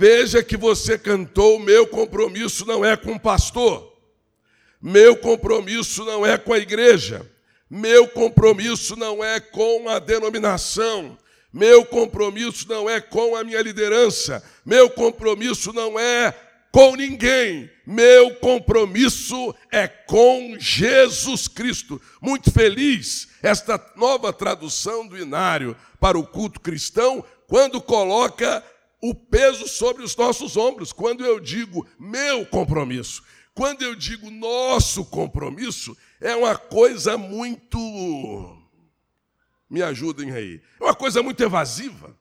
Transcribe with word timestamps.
Veja 0.00 0.42
que 0.42 0.56
você 0.56 0.96
cantou: 0.96 1.58
meu 1.58 1.86
compromisso 1.86 2.64
não 2.64 2.82
é 2.82 2.96
com 2.96 3.12
o 3.12 3.20
pastor, 3.20 3.94
meu 4.80 5.14
compromisso 5.14 6.06
não 6.06 6.24
é 6.24 6.38
com 6.38 6.54
a 6.54 6.58
igreja, 6.58 7.30
meu 7.68 8.08
compromisso 8.08 8.96
não 8.96 9.22
é 9.22 9.38
com 9.38 9.90
a 9.90 9.98
denominação, 9.98 11.18
meu 11.52 11.84
compromisso 11.84 12.66
não 12.66 12.88
é 12.88 12.98
com 12.98 13.36
a 13.36 13.44
minha 13.44 13.60
liderança, 13.60 14.42
meu 14.64 14.88
compromisso 14.88 15.70
não 15.70 16.00
é 16.00 16.34
com 16.72 16.96
ninguém, 16.96 17.70
meu 17.84 18.36
compromisso 18.36 19.54
é 19.70 19.86
com 19.86 20.56
Jesus 20.58 21.46
Cristo. 21.46 22.00
Muito 22.22 22.50
feliz 22.50 23.28
esta 23.42 23.78
nova 23.96 24.32
tradução 24.32 25.06
do 25.06 25.18
inário 25.18 25.76
para 26.00 26.18
o 26.18 26.26
culto 26.26 26.58
cristão, 26.58 27.22
quando 27.46 27.82
coloca 27.82 28.64
o 29.00 29.14
peso 29.14 29.66
sobre 29.66 30.02
os 30.02 30.16
nossos 30.16 30.56
ombros. 30.56 30.92
Quando 30.92 31.24
eu 31.24 31.40
digo 31.40 31.86
meu 31.98 32.44
compromisso, 32.46 33.22
quando 33.54 33.82
eu 33.82 33.94
digo 33.94 34.30
nosso 34.30 35.04
compromisso, 35.04 35.96
é 36.20 36.34
uma 36.34 36.56
coisa 36.56 37.16
muito. 37.16 37.78
Me 39.68 39.82
ajudem 39.82 40.32
aí. 40.32 40.60
É 40.80 40.84
uma 40.84 40.94
coisa 40.94 41.22
muito 41.22 41.42
evasiva. 41.42 42.16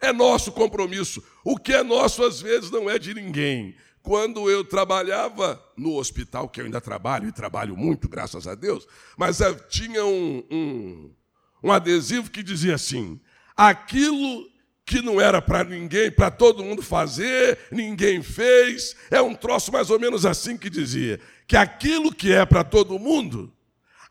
É 0.00 0.12
nosso 0.12 0.52
compromisso. 0.52 1.22
O 1.44 1.56
que 1.56 1.72
é 1.72 1.82
nosso, 1.82 2.24
às 2.24 2.40
vezes, 2.40 2.70
não 2.70 2.88
é 2.88 2.98
de 2.98 3.14
ninguém. 3.14 3.76
Quando 4.02 4.50
eu 4.50 4.64
trabalhava 4.64 5.62
no 5.76 5.96
hospital, 5.96 6.48
que 6.48 6.60
eu 6.60 6.64
ainda 6.64 6.80
trabalho, 6.80 7.28
e 7.28 7.32
trabalho 7.32 7.76
muito, 7.76 8.08
graças 8.08 8.46
a 8.46 8.54
Deus, 8.54 8.88
mas 9.16 9.38
tinha 9.68 10.04
um, 10.04 10.42
um, 10.50 11.14
um 11.62 11.70
adesivo 11.70 12.30
que 12.30 12.42
dizia 12.42 12.76
assim: 12.76 13.20
aquilo 13.54 14.49
que 14.90 15.00
não 15.00 15.20
era 15.20 15.40
para 15.40 15.62
ninguém, 15.62 16.10
para 16.10 16.32
todo 16.32 16.64
mundo 16.64 16.82
fazer, 16.82 17.56
ninguém 17.70 18.24
fez. 18.24 18.96
É 19.08 19.22
um 19.22 19.36
troço 19.36 19.70
mais 19.70 19.88
ou 19.88 20.00
menos 20.00 20.26
assim 20.26 20.56
que 20.56 20.68
dizia: 20.68 21.20
que 21.46 21.56
aquilo 21.56 22.12
que 22.12 22.32
é 22.32 22.44
para 22.44 22.64
todo 22.64 22.98
mundo, 22.98 23.54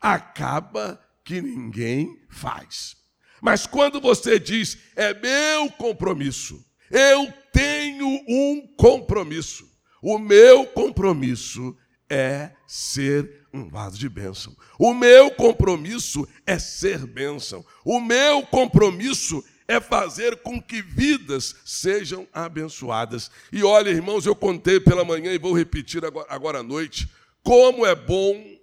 acaba 0.00 0.98
que 1.22 1.42
ninguém 1.42 2.18
faz. 2.30 2.96
Mas 3.42 3.66
quando 3.66 4.00
você 4.00 4.40
diz, 4.40 4.78
é 4.96 5.12
meu 5.12 5.70
compromisso, 5.72 6.64
eu 6.90 7.30
tenho 7.52 8.08
um 8.26 8.66
compromisso, 8.74 9.70
o 10.02 10.18
meu 10.18 10.64
compromisso 10.64 11.76
é 12.08 12.52
ser 12.66 13.44
um 13.52 13.68
vaso 13.68 13.98
de 13.98 14.08
bênção. 14.08 14.56
O 14.78 14.94
meu 14.94 15.30
compromisso 15.30 16.26
é 16.46 16.58
ser 16.58 17.06
bênção. 17.06 17.64
O 17.84 18.00
meu 18.00 18.46
compromisso 18.46 19.44
é 19.70 19.80
fazer 19.80 20.38
com 20.38 20.60
que 20.60 20.82
vidas 20.82 21.54
sejam 21.64 22.26
abençoadas. 22.32 23.30
E 23.52 23.62
olha, 23.62 23.88
irmãos, 23.88 24.26
eu 24.26 24.34
contei 24.34 24.80
pela 24.80 25.04
manhã 25.04 25.32
e 25.32 25.38
vou 25.38 25.56
repetir 25.56 26.04
agora, 26.04 26.26
agora 26.28 26.58
à 26.58 26.62
noite, 26.64 27.08
como 27.40 27.86
é 27.86 27.94
bom 27.94 28.58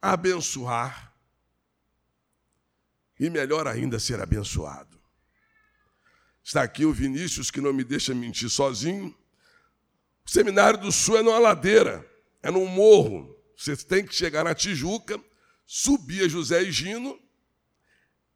abençoar 0.00 1.14
e 3.20 3.30
melhor 3.30 3.68
ainda 3.68 4.00
ser 4.00 4.20
abençoado. 4.20 5.00
Está 6.42 6.64
aqui 6.64 6.84
o 6.84 6.92
Vinícius, 6.92 7.48
que 7.48 7.60
não 7.60 7.72
me 7.72 7.84
deixa 7.84 8.12
mentir 8.12 8.50
sozinho. 8.50 9.16
O 10.26 10.30
Seminário 10.30 10.80
do 10.80 10.90
Sul 10.90 11.18
é 11.18 11.22
numa 11.22 11.38
ladeira, 11.38 12.04
é 12.42 12.50
num 12.50 12.66
morro. 12.66 13.40
Você 13.56 13.76
tem 13.76 14.04
que 14.04 14.12
chegar 14.12 14.42
na 14.42 14.56
Tijuca, 14.56 15.20
subir 15.64 16.24
a 16.24 16.28
José 16.28 16.64
Higino 16.64 17.21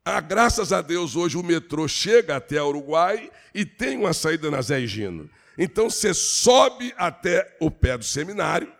ah, 0.08 0.20
graças 0.20 0.72
a 0.72 0.80
Deus, 0.80 1.16
hoje 1.16 1.36
o 1.36 1.42
metrô 1.42 1.88
chega 1.88 2.36
até 2.36 2.62
Uruguai 2.62 3.28
e 3.52 3.66
tem 3.66 3.98
uma 3.98 4.12
saída 4.12 4.48
na 4.52 4.62
Zé 4.62 4.80
Higino. 4.80 5.28
Então 5.58 5.90
você 5.90 6.14
sobe 6.14 6.94
até 6.96 7.56
o 7.58 7.72
pé 7.72 7.98
do 7.98 8.04
seminário 8.04 8.72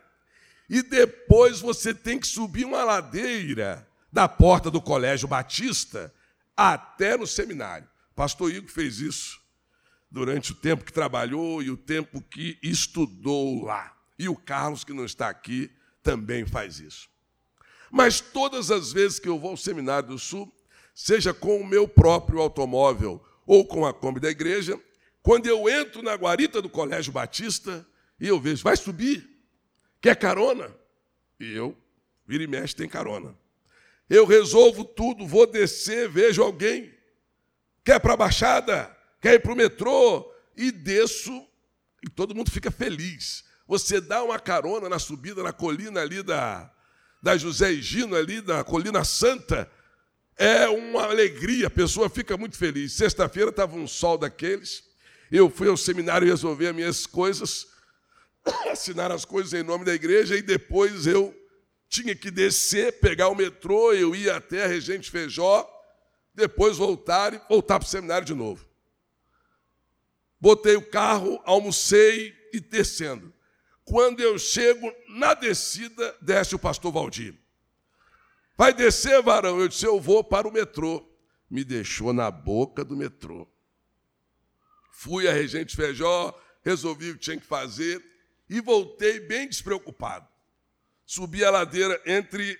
e 0.70 0.82
depois 0.82 1.58
você 1.58 1.92
tem 1.92 2.20
que 2.20 2.28
subir 2.28 2.64
uma 2.64 2.84
ladeira 2.84 3.84
da 4.12 4.28
porta 4.28 4.70
do 4.70 4.80
Colégio 4.80 5.26
Batista 5.26 6.14
até 6.56 7.16
no 7.16 7.26
seminário. 7.26 7.88
Pastor 8.14 8.52
Igor 8.52 8.70
fez 8.70 9.00
isso 9.00 9.40
durante 10.08 10.52
o 10.52 10.54
tempo 10.54 10.84
que 10.84 10.92
trabalhou 10.92 11.60
e 11.60 11.72
o 11.72 11.76
tempo 11.76 12.22
que 12.22 12.56
estudou 12.62 13.64
lá. 13.64 13.92
E 14.16 14.28
o 14.28 14.36
Carlos, 14.36 14.84
que 14.84 14.92
não 14.92 15.04
está 15.04 15.28
aqui, 15.28 15.72
também 16.04 16.46
faz 16.46 16.78
isso. 16.78 17.08
Mas 17.90 18.20
todas 18.20 18.70
as 18.70 18.92
vezes 18.92 19.18
que 19.18 19.28
eu 19.28 19.40
vou 19.40 19.50
ao 19.50 19.56
Seminário 19.56 20.10
do 20.10 20.18
Sul, 20.20 20.52
seja 20.96 21.34
com 21.34 21.60
o 21.60 21.66
meu 21.66 21.86
próprio 21.86 22.40
automóvel 22.40 23.22
ou 23.46 23.66
com 23.66 23.84
a 23.84 23.92
Kombi 23.92 24.18
da 24.18 24.30
igreja, 24.30 24.80
quando 25.22 25.46
eu 25.46 25.68
entro 25.68 26.02
na 26.02 26.14
guarita 26.14 26.62
do 26.62 26.70
Colégio 26.70 27.12
Batista 27.12 27.86
e 28.18 28.26
eu 28.26 28.40
vejo, 28.40 28.64
vai 28.64 28.78
subir, 28.78 29.28
quer 30.00 30.16
carona? 30.16 30.74
E 31.38 31.52
eu, 31.52 31.76
vira 32.26 32.42
e 32.42 32.46
mexe, 32.46 32.74
tem 32.74 32.88
carona. 32.88 33.36
Eu 34.08 34.24
resolvo 34.24 34.84
tudo, 34.84 35.26
vou 35.26 35.46
descer, 35.46 36.08
vejo 36.08 36.42
alguém, 36.42 36.94
quer 37.84 38.00
para 38.00 38.14
a 38.14 38.16
Baixada, 38.16 38.96
quer 39.20 39.34
ir 39.34 39.40
para 39.40 39.52
o 39.52 39.56
metrô, 39.56 40.32
e 40.56 40.72
desço, 40.72 41.46
e 42.02 42.08
todo 42.08 42.34
mundo 42.34 42.50
fica 42.50 42.70
feliz. 42.70 43.44
Você 43.68 44.00
dá 44.00 44.22
uma 44.22 44.38
carona 44.38 44.88
na 44.88 44.98
subida, 44.98 45.42
na 45.42 45.52
colina 45.52 46.00
ali 46.00 46.22
da, 46.22 46.72
da 47.22 47.36
José 47.36 47.70
Higino, 47.70 48.16
ali 48.16 48.40
da 48.40 48.64
Colina 48.64 49.04
Santa, 49.04 49.70
é 50.36 50.68
uma 50.68 51.04
alegria, 51.04 51.68
a 51.68 51.70
pessoa 51.70 52.10
fica 52.10 52.36
muito 52.36 52.56
feliz. 52.56 52.92
Sexta-feira 52.92 53.50
estava 53.50 53.76
um 53.76 53.86
sol 53.86 54.18
daqueles, 54.18 54.84
eu 55.30 55.50
fui 55.50 55.68
ao 55.68 55.76
seminário 55.76 56.28
resolver 56.28 56.68
as 56.68 56.74
minhas 56.74 57.06
coisas, 57.06 57.66
assinar 58.70 59.10
as 59.10 59.24
coisas 59.24 59.52
em 59.54 59.62
nome 59.62 59.84
da 59.84 59.94
igreja, 59.94 60.36
e 60.36 60.42
depois 60.42 61.06
eu 61.06 61.34
tinha 61.88 62.14
que 62.14 62.30
descer, 62.30 63.00
pegar 63.00 63.28
o 63.28 63.34
metrô, 63.34 63.92
eu 63.92 64.14
ia 64.14 64.36
até 64.36 64.64
a 64.64 64.68
Regente 64.68 65.10
Feijó, 65.10 65.68
depois 66.34 66.76
voltar 66.76 67.32
e 67.32 67.40
voltar 67.48 67.78
para 67.78 67.86
o 67.86 67.90
seminário 67.90 68.26
de 68.26 68.34
novo. 68.34 68.66
Botei 70.38 70.76
o 70.76 70.82
carro, 70.82 71.40
almocei 71.44 72.36
e 72.52 72.60
descendo. 72.60 73.32
Quando 73.84 74.20
eu 74.20 74.38
chego 74.38 74.92
na 75.08 75.32
descida, 75.32 76.14
desce 76.20 76.54
o 76.54 76.58
pastor 76.58 76.92
Valdir. 76.92 77.34
Vai 78.56 78.72
descer, 78.72 79.20
varão? 79.22 79.60
Eu 79.60 79.68
disse: 79.68 79.86
Eu 79.86 80.00
vou 80.00 80.24
para 80.24 80.48
o 80.48 80.52
metrô. 80.52 81.06
Me 81.48 81.62
deixou 81.64 82.12
na 82.12 82.30
boca 82.30 82.84
do 82.84 82.96
metrô. 82.96 83.46
Fui 84.92 85.28
a 85.28 85.32
Regente 85.32 85.76
Feijó, 85.76 86.34
resolvi 86.64 87.10
o 87.10 87.14
que 87.14 87.20
tinha 87.20 87.36
que 87.36 87.46
fazer 87.46 88.02
e 88.48 88.60
voltei 88.60 89.20
bem 89.20 89.46
despreocupado. 89.46 90.26
Subi 91.04 91.44
a 91.44 91.50
ladeira 91.50 92.00
entre 92.06 92.58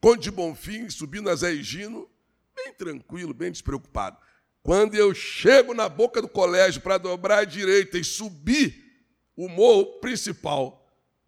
Conde 0.00 0.30
Bonfim, 0.30 0.88
subi 0.88 1.20
na 1.20 1.34
Zé 1.34 1.52
Higino, 1.52 2.08
bem 2.54 2.72
tranquilo, 2.74 3.34
bem 3.34 3.50
despreocupado. 3.50 4.18
Quando 4.62 4.94
eu 4.94 5.14
chego 5.14 5.74
na 5.74 5.88
boca 5.88 6.20
do 6.20 6.28
colégio 6.28 6.82
para 6.82 6.98
dobrar 6.98 7.38
à 7.38 7.44
direita 7.44 7.98
e 7.98 8.04
subir 8.04 8.90
o 9.34 9.48
morro 9.48 10.00
principal 10.00 10.86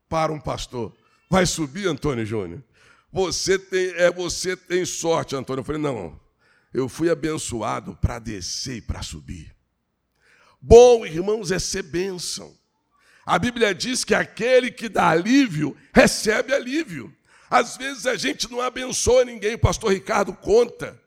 para 0.08 0.30
um 0.30 0.38
pastor. 0.38 0.94
Vai 1.30 1.46
subir, 1.46 1.88
Antônio 1.88 2.26
Júnior? 2.26 2.62
Você 3.12 3.58
tem, 3.58 3.90
é, 3.96 4.10
você 4.10 4.56
tem 4.56 4.84
sorte, 4.86 5.36
Antônio. 5.36 5.60
Eu 5.60 5.64
falei, 5.64 5.80
não, 5.80 6.18
eu 6.72 6.88
fui 6.88 7.10
abençoado 7.10 7.94
para 8.00 8.18
descer 8.18 8.76
e 8.76 8.80
para 8.80 9.02
subir. 9.02 9.54
Bom, 10.60 11.04
irmãos, 11.04 11.50
é 11.50 11.58
ser 11.58 11.82
bênção. 11.82 12.56
A 13.26 13.38
Bíblia 13.38 13.74
diz 13.74 14.02
que 14.02 14.14
aquele 14.14 14.70
que 14.70 14.88
dá 14.88 15.10
alívio, 15.10 15.76
recebe 15.92 16.54
alívio. 16.54 17.14
Às 17.50 17.76
vezes 17.76 18.06
a 18.06 18.16
gente 18.16 18.50
não 18.50 18.60
abençoa 18.60 19.24
ninguém. 19.24 19.54
O 19.54 19.58
pastor 19.58 19.92
Ricardo 19.92 20.32
conta 20.32 20.98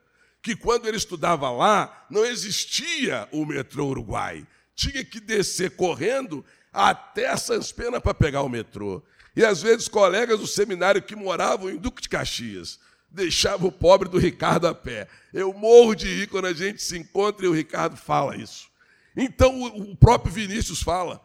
que 0.41 0.55
quando 0.55 0.87
ele 0.87 0.97
estudava 0.97 1.49
lá, 1.49 2.05
não 2.09 2.23
existia 2.23 3.27
o 3.31 3.45
metrô 3.45 3.87
Uruguai. 3.87 4.45
Tinha 4.75 5.03
que 5.03 5.19
descer 5.19 5.71
correndo 5.71 6.45
até 6.71 7.35
Sans 7.35 7.71
Pena 7.71 7.99
para 7.99 8.13
pegar 8.13 8.43
o 8.43 8.49
metrô. 8.49 9.01
E 9.35 9.43
às 9.43 9.61
vezes 9.61 9.87
colegas 9.87 10.39
do 10.39 10.47
seminário 10.47 11.01
que 11.01 11.15
moravam 11.15 11.69
em 11.69 11.77
Duque 11.77 12.01
de 12.01 12.09
Caxias 12.09 12.79
deixavam 13.09 13.69
o 13.69 13.71
pobre 13.71 14.09
do 14.09 14.17
Ricardo 14.17 14.67
a 14.67 14.73
pé. 14.73 15.07
Eu 15.33 15.53
morro 15.53 15.95
de 15.95 16.07
rir 16.07 16.27
quando 16.27 16.45
a 16.45 16.53
gente 16.53 16.81
se 16.81 16.97
encontra 16.97 17.45
e 17.45 17.49
o 17.49 17.53
Ricardo 17.53 17.95
fala 17.95 18.35
isso. 18.35 18.69
Então 19.15 19.61
o 19.63 19.95
próprio 19.95 20.33
Vinícius 20.33 20.81
fala 20.81 21.21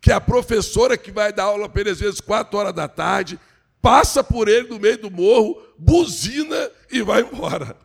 que 0.00 0.10
a 0.10 0.20
professora 0.20 0.96
que 0.96 1.10
vai 1.10 1.32
dar 1.32 1.44
aula 1.44 1.68
para 1.68 1.80
ele 1.82 1.90
às 1.90 2.00
vezes 2.00 2.20
quatro 2.20 2.58
horas 2.58 2.74
da 2.74 2.88
tarde 2.88 3.38
passa 3.80 4.22
por 4.22 4.48
ele 4.48 4.68
no 4.68 4.78
meio 4.78 4.98
do 4.98 5.10
morro, 5.10 5.60
buzina 5.78 6.70
e 6.90 7.02
vai 7.02 7.22
embora. 7.22 7.76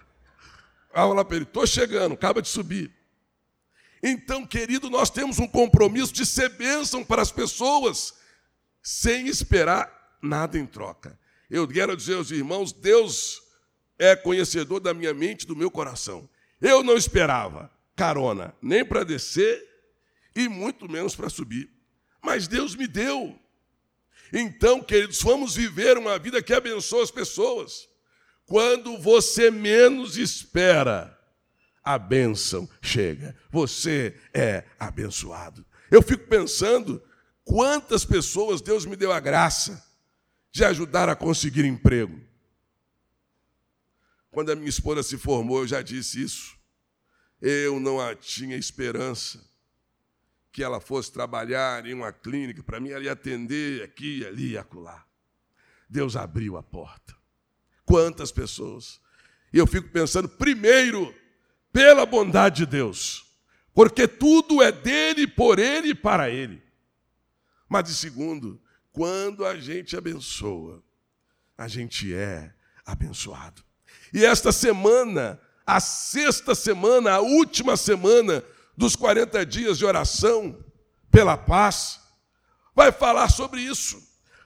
Aula 0.93 1.23
para 1.23 1.35
ele, 1.35 1.45
estou 1.45 1.65
chegando, 1.65 2.13
acaba 2.13 2.41
de 2.41 2.47
subir. 2.47 2.91
Então, 4.01 4.45
querido, 4.45 4.89
nós 4.89 5.09
temos 5.09 5.39
um 5.39 5.47
compromisso 5.47 6.13
de 6.13 6.25
ser 6.25 6.49
bênção 6.49 7.03
para 7.03 7.21
as 7.21 7.31
pessoas 7.31 8.13
sem 8.87 9.27
esperar 9.27 10.17
nada 10.21 10.57
em 10.57 10.65
troca. 10.65 11.19
Eu 11.49 11.67
quero 11.67 11.93
dizer 11.93 12.13
aos 12.13 12.31
irmãos: 12.31 12.71
Deus 12.71 13.41
é 13.99 14.15
conhecedor 14.15 14.79
da 14.79 14.93
minha 14.93 15.13
mente, 15.13 15.45
do 15.45 15.57
meu 15.57 15.69
coração. 15.69 16.29
Eu 16.61 16.81
não 16.81 16.95
esperava 16.95 17.69
carona 17.97 18.55
nem 18.61 18.85
para 18.85 19.03
descer 19.03 19.61
e 20.33 20.47
muito 20.47 20.89
menos 20.89 21.17
para 21.17 21.27
subir. 21.27 21.69
Mas 22.23 22.47
Deus 22.47 22.75
me 22.75 22.87
deu. 22.87 23.37
Então, 24.31 24.81
queridos, 24.81 25.21
vamos 25.21 25.53
viver 25.53 25.97
uma 25.97 26.17
vida 26.17 26.41
que 26.41 26.53
abençoa 26.53 27.03
as 27.03 27.11
pessoas. 27.11 27.89
Quando 28.45 28.97
você 28.99 29.51
menos 29.51 30.15
espera, 30.15 31.19
a 31.83 31.99
bênção 31.99 32.69
chega. 32.81 33.35
Você 33.51 34.17
é 34.33 34.63
abençoado. 34.79 35.65
Eu 35.91 36.01
fico 36.01 36.25
pensando 36.27 37.03
quantas 37.47 38.03
pessoas 38.03 38.61
Deus 38.61 38.85
me 38.85 38.97
deu 38.97 39.09
a 39.09 39.21
graça 39.21 39.81
de 40.51 40.65
ajudar 40.65 41.07
a 41.07 41.15
conseguir 41.15 41.63
emprego. 41.63 42.19
Quando 44.29 44.51
a 44.51 44.55
minha 44.55 44.67
esposa 44.67 45.01
se 45.01 45.17
formou, 45.17 45.59
eu 45.59 45.67
já 45.67 45.81
disse 45.81 46.21
isso. 46.21 46.57
Eu 47.41 47.79
não 47.79 47.97
tinha 48.15 48.57
esperança 48.57 49.41
que 50.51 50.61
ela 50.61 50.81
fosse 50.81 51.11
trabalhar 51.11 51.85
em 51.85 51.93
uma 51.93 52.11
clínica, 52.11 52.61
para 52.61 52.79
mim 52.79 52.89
ia 52.89 53.11
atender 53.13 53.81
aqui, 53.83 54.25
ali 54.25 54.51
e 54.51 54.57
acolá. 54.57 55.05
Deus 55.89 56.17
abriu 56.17 56.57
a 56.57 56.63
porta. 56.63 57.15
Quantas 57.85 58.31
pessoas. 58.31 58.99
E 59.53 59.57
eu 59.57 59.65
fico 59.65 59.87
pensando, 59.89 60.27
primeiro, 60.27 61.15
pela 61.71 62.05
bondade 62.05 62.57
de 62.57 62.65
Deus, 62.65 63.25
porque 63.73 64.05
tudo 64.05 64.61
é 64.61 64.71
dele, 64.71 65.25
por 65.25 65.59
ele 65.59 65.89
e 65.89 65.95
para 65.95 66.29
ele. 66.29 66.66
Mas 67.67 67.83
de 67.85 67.93
segundo, 67.93 68.61
quando 68.91 69.45
a 69.45 69.59
gente 69.59 69.95
abençoa, 69.95 70.83
a 71.57 71.67
gente 71.67 72.13
é 72.13 72.53
abençoado. 72.85 73.63
E 74.13 74.25
esta 74.25 74.51
semana, 74.51 75.39
a 75.65 75.79
sexta 75.79 76.55
semana, 76.55 77.11
a 77.11 77.19
última 77.19 77.75
semana 77.75 78.43
dos 78.75 78.95
40 78.95 79.45
dias 79.45 79.77
de 79.77 79.85
oração 79.85 80.63
pela 81.11 81.35
paz, 81.35 81.99
vai 82.75 82.91
falar 82.91 83.29
sobre 83.29 83.61
isso. 83.61 84.01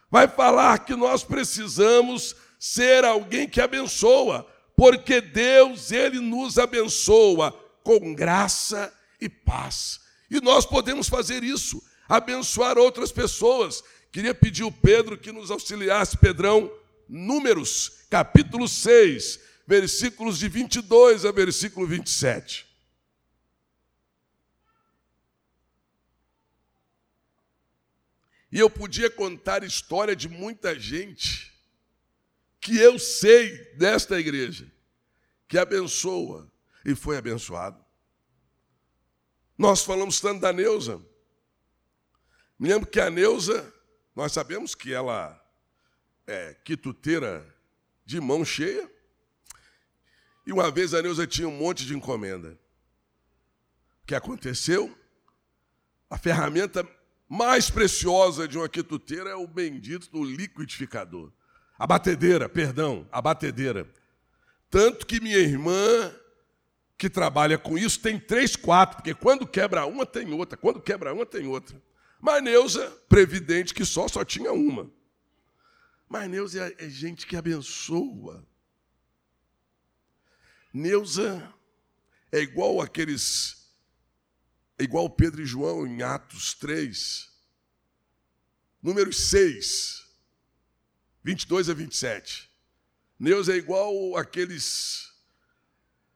Vai 0.10 0.28
falar 0.28 0.80
que 0.80 0.96
nós 0.96 1.24
precisamos 1.24 2.36
ser 2.60 3.06
alguém 3.06 3.48
que 3.48 3.62
abençoa, 3.62 4.48
porque 4.76 5.22
Deus, 5.22 5.92
Ele 5.92 6.20
nos 6.20 6.58
abençoa 6.58 7.52
com 7.84 8.14
graça 8.14 8.94
e 9.20 9.30
paz. 9.30 10.00
E 10.30 10.40
nós 10.42 10.66
podemos 10.66 11.08
fazer 11.10 11.44
isso, 11.44 11.84
abençoar 12.12 12.78
outras 12.78 13.10
pessoas. 13.10 13.82
Queria 14.12 14.36
pedir 14.36 14.66
o 14.66 14.72
Pedro 14.72 15.18
que 15.18 15.32
nos 15.32 15.50
auxiliasse, 15.50 16.18
Pedrão, 16.18 16.70
Números, 17.08 18.04
capítulo 18.10 18.68
6, 18.68 19.40
versículos 19.66 20.38
de 20.38 20.50
22 20.50 21.26
a 21.26 21.32
versículo 21.32 21.88
27. 21.88 22.68
E 28.52 28.60
eu 28.60 28.70
podia 28.70 29.10
contar 29.10 29.64
história 29.64 30.14
de 30.14 30.28
muita 30.28 30.78
gente 30.78 31.50
que 32.60 32.78
eu 32.78 33.00
sei 33.00 33.74
desta 33.76 34.20
igreja, 34.20 34.70
que 35.48 35.58
abençoa 35.58 36.52
e 36.86 36.94
foi 36.94 37.16
abençoado. 37.16 37.82
Nós 39.58 39.86
falamos 39.86 40.20
tanto 40.20 40.42
da 40.42 40.52
Neuza. 40.52 41.02
Me 42.62 42.70
lembro 42.70 42.88
que 42.88 43.00
a 43.00 43.10
Neuza, 43.10 43.74
nós 44.16 44.32
sabemos 44.32 44.76
que 44.76 44.94
ela 44.94 45.36
é 46.28 46.56
quituteira 46.64 47.44
de 48.06 48.22
mão 48.22 48.46
cheia. 48.46 48.88
E 50.46 50.54
uma 50.54 50.70
vez 50.70 50.94
a 50.94 51.02
Neuza 51.02 51.26
tinha 51.26 51.48
um 51.48 51.58
monte 51.58 51.88
de 51.88 51.96
encomenda. 51.96 52.56
O 54.04 54.06
que 54.06 54.14
aconteceu? 54.14 54.96
A 56.08 56.20
ferramenta 56.20 56.88
mais 57.28 57.72
preciosa 57.72 58.48
de 58.48 58.60
uma 58.60 58.70
quituteira 58.70 59.32
é 59.32 59.36
o 59.36 59.48
bendito 59.48 60.12
do 60.12 60.24
liquidificador. 60.24 61.32
A 61.80 61.88
batedeira, 61.88 62.48
perdão, 62.48 63.10
a 63.12 63.20
batedeira. 63.20 63.92
Tanto 64.70 65.08
que 65.08 65.20
minha 65.20 65.40
irmã, 65.40 66.14
que 66.96 67.10
trabalha 67.10 67.58
com 67.58 67.76
isso, 67.76 68.00
tem 68.00 68.20
três, 68.20 68.56
quatro, 68.56 68.98
porque 68.98 69.16
quando 69.16 69.48
quebra 69.48 69.84
uma, 69.88 70.06
tem 70.06 70.32
outra, 70.32 70.56
quando 70.56 70.80
quebra 70.80 71.12
uma, 71.12 71.26
tem 71.26 71.48
outra. 71.48 71.76
Mas 72.22 72.44
Neuza, 72.44 72.90
previdente 73.10 73.74
que 73.74 73.84
só, 73.84 74.08
só 74.08 74.24
tinha 74.24 74.54
uma. 74.54 74.90
Mas 76.08 76.30
Neuza 76.30 76.68
é, 76.68 76.86
é 76.86 76.90
gente 76.90 77.26
que 77.26 77.36
abençoa. 77.36 78.46
Neuza 80.74 81.54
é 82.32 82.40
igual 82.40 82.80
aqueles 82.80 83.62
é 84.82 84.84
igual 84.84 85.08
Pedro 85.08 85.44
e 85.44 85.46
João 85.46 85.86
em 85.86 86.02
Atos 86.02 86.56
3, 86.56 87.30
número 88.82 89.14
6, 89.14 90.08
22 91.24 91.70
a 91.70 91.74
27. 91.76 92.52
Neus 93.20 93.48
é 93.48 93.56
igual 93.56 94.18
aqueles 94.18 95.12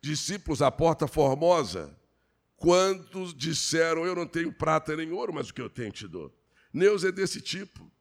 discípulos 0.01 0.63
à 0.63 0.71
porta 0.71 1.07
formosa, 1.07 1.95
quando 2.65 3.31
disseram: 3.31 4.07
Eu 4.07 4.15
não 4.15 4.25
tenho 4.25 4.51
prata 4.51 4.95
nem 4.95 5.11
ouro, 5.11 5.31
mas 5.31 5.49
o 5.49 5.53
que 5.53 5.61
eu 5.61 5.69
tenho 5.69 5.91
te 5.91 6.07
dou. 6.07 6.35
Neus 6.73 7.03
é 7.03 7.11
desse 7.11 7.39
tipo. 7.39 7.91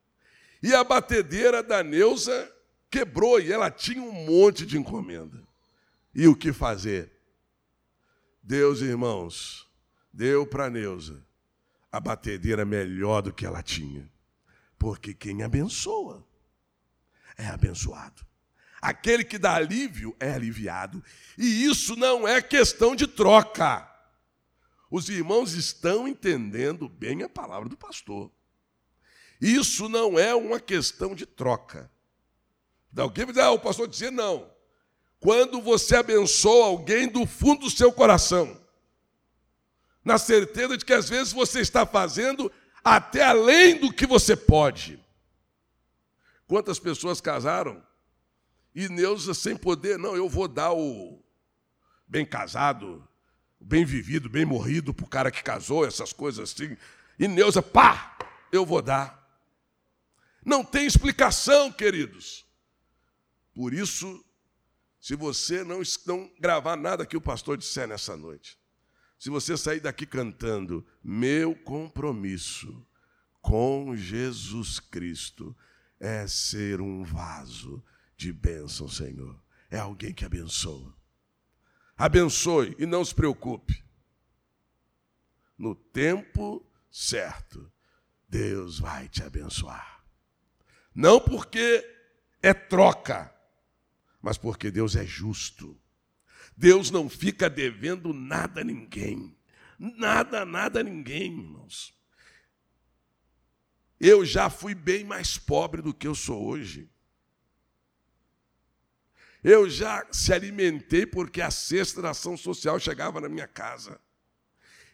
E 0.62 0.74
a 0.74 0.82
batedeira 0.82 1.62
da 1.62 1.82
Neuza 1.82 2.50
quebrou 2.90 3.38
e 3.38 3.52
ela 3.52 3.70
tinha 3.70 4.02
um 4.02 4.24
monte 4.24 4.64
de 4.64 4.78
encomenda. 4.78 5.46
E 6.14 6.26
o 6.26 6.34
que 6.34 6.50
fazer? 6.50 7.12
Deus, 8.42 8.80
irmãos, 8.80 9.68
deu 10.10 10.46
para 10.46 10.70
Neuza 10.70 11.22
a 11.92 12.00
batedeira 12.00 12.64
melhor 12.64 13.20
do 13.20 13.34
que 13.34 13.44
ela 13.44 13.62
tinha. 13.62 14.10
Porque 14.78 15.12
quem 15.12 15.42
abençoa 15.42 16.26
é 17.36 17.48
abençoado. 17.48 18.24
Aquele 18.80 19.24
que 19.24 19.36
dá 19.36 19.56
alívio 19.56 20.16
é 20.18 20.32
aliviado. 20.32 21.04
E 21.36 21.66
isso 21.66 21.94
não 21.96 22.26
é 22.26 22.40
questão 22.40 22.96
de 22.96 23.06
troca. 23.06 23.93
Os 24.94 25.08
irmãos 25.08 25.54
estão 25.54 26.06
entendendo 26.06 26.88
bem 26.88 27.24
a 27.24 27.28
palavra 27.28 27.68
do 27.68 27.76
pastor. 27.76 28.30
Isso 29.40 29.88
não 29.88 30.16
é 30.16 30.32
uma 30.36 30.60
questão 30.60 31.16
de 31.16 31.26
troca. 31.26 31.90
Alguém 32.96 33.24
vai 33.24 33.34
dizer, 33.34 33.44
ah, 33.44 33.50
o 33.50 33.58
pastor 33.58 33.88
dizer 33.88 34.12
não. 34.12 34.48
Quando 35.18 35.60
você 35.60 35.96
abençoa 35.96 36.66
alguém 36.66 37.08
do 37.08 37.26
fundo 37.26 37.62
do 37.62 37.70
seu 37.72 37.92
coração, 37.92 38.56
na 40.04 40.16
certeza 40.16 40.78
de 40.78 40.84
que 40.84 40.92
às 40.92 41.08
vezes 41.08 41.32
você 41.32 41.58
está 41.58 41.84
fazendo 41.84 42.48
até 42.84 43.24
além 43.24 43.80
do 43.80 43.92
que 43.92 44.06
você 44.06 44.36
pode. 44.36 45.04
Quantas 46.46 46.78
pessoas 46.78 47.20
casaram 47.20 47.84
e 48.72 48.88
Neuza 48.88 49.34
sem 49.34 49.56
poder, 49.56 49.98
não, 49.98 50.14
eu 50.14 50.28
vou 50.28 50.46
dar 50.46 50.72
o 50.72 51.20
bem 52.06 52.24
casado, 52.24 53.04
bem 53.64 53.84
vivido, 53.84 54.28
bem 54.28 54.44
morrido 54.44 54.92
para 54.92 55.04
o 55.04 55.08
cara 55.08 55.30
que 55.30 55.42
casou, 55.42 55.86
essas 55.86 56.12
coisas 56.12 56.52
assim. 56.52 56.76
E 57.18 57.26
Neuza, 57.26 57.62
pá, 57.62 58.16
eu 58.52 58.64
vou 58.64 58.82
dar. 58.82 59.22
Não 60.44 60.62
tem 60.62 60.86
explicação, 60.86 61.72
queridos. 61.72 62.44
Por 63.54 63.72
isso, 63.72 64.22
se 65.00 65.14
você 65.16 65.64
não, 65.64 65.80
não 66.06 66.30
gravar 66.38 66.76
nada 66.76 67.06
que 67.06 67.16
o 67.16 67.20
pastor 67.20 67.56
disser 67.56 67.88
nessa 67.88 68.16
noite, 68.16 68.58
se 69.18 69.30
você 69.30 69.56
sair 69.56 69.80
daqui 69.80 70.04
cantando, 70.04 70.86
meu 71.02 71.54
compromisso 71.54 72.86
com 73.40 73.96
Jesus 73.96 74.80
Cristo 74.80 75.56
é 75.98 76.26
ser 76.26 76.80
um 76.80 77.02
vaso 77.04 77.82
de 78.16 78.32
bênção, 78.32 78.88
Senhor. 78.88 79.40
É 79.70 79.78
alguém 79.78 80.12
que 80.12 80.24
abençoa. 80.24 80.94
Abençoe 81.96 82.74
e 82.78 82.86
não 82.86 83.04
se 83.04 83.14
preocupe. 83.14 83.84
No 85.56 85.74
tempo 85.74 86.66
certo, 86.90 87.70
Deus 88.28 88.78
vai 88.78 89.08
te 89.08 89.22
abençoar. 89.22 90.04
Não 90.94 91.20
porque 91.20 91.84
é 92.42 92.52
troca, 92.52 93.32
mas 94.20 94.36
porque 94.36 94.70
Deus 94.70 94.96
é 94.96 95.06
justo. 95.06 95.80
Deus 96.56 96.90
não 96.90 97.08
fica 97.08 97.48
devendo 97.48 98.12
nada 98.12 98.60
a 98.60 98.64
ninguém. 98.64 99.36
Nada, 99.78 100.44
nada 100.44 100.80
a 100.80 100.82
ninguém, 100.82 101.32
irmãos. 101.32 101.94
Eu 103.98 104.24
já 104.24 104.50
fui 104.50 104.74
bem 104.74 105.04
mais 105.04 105.38
pobre 105.38 105.80
do 105.80 105.94
que 105.94 106.06
eu 106.06 106.14
sou 106.14 106.44
hoje. 106.44 106.90
Eu 109.44 109.68
já 109.68 110.06
se 110.10 110.32
alimentei 110.32 111.04
porque 111.04 111.42
a 111.42 111.50
cesta 111.50 112.00
da 112.00 112.10
ação 112.10 112.34
social 112.34 112.80
chegava 112.80 113.20
na 113.20 113.28
minha 113.28 113.46
casa. 113.46 114.00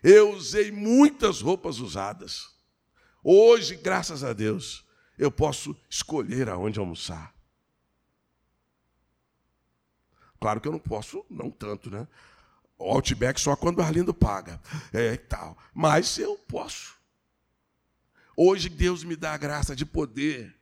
Eu 0.02 0.32
usei 0.32 0.72
muitas 0.72 1.40
roupas 1.40 1.78
usadas. 1.78 2.50
Hoje, 3.22 3.76
graças 3.76 4.24
a 4.24 4.32
Deus, 4.32 4.84
eu 5.16 5.30
posso 5.30 5.76
escolher 5.88 6.48
aonde 6.48 6.80
almoçar. 6.80 7.32
Claro 10.40 10.60
que 10.60 10.66
eu 10.66 10.72
não 10.72 10.80
posso, 10.80 11.24
não 11.30 11.50
tanto, 11.50 11.88
né? 11.88 12.08
O 12.76 12.90
Outback 12.90 13.38
só 13.40 13.54
quando 13.54 13.78
o 13.78 13.82
Arlindo 13.82 14.12
paga. 14.12 14.60
É 14.92 15.16
tal. 15.16 15.56
Mas 15.72 16.18
eu 16.18 16.36
posso. 16.36 16.98
Hoje 18.34 18.68
Deus 18.68 19.04
me 19.04 19.14
dá 19.14 19.34
a 19.34 19.38
graça 19.38 19.76
de 19.76 19.86
poder. 19.86 20.58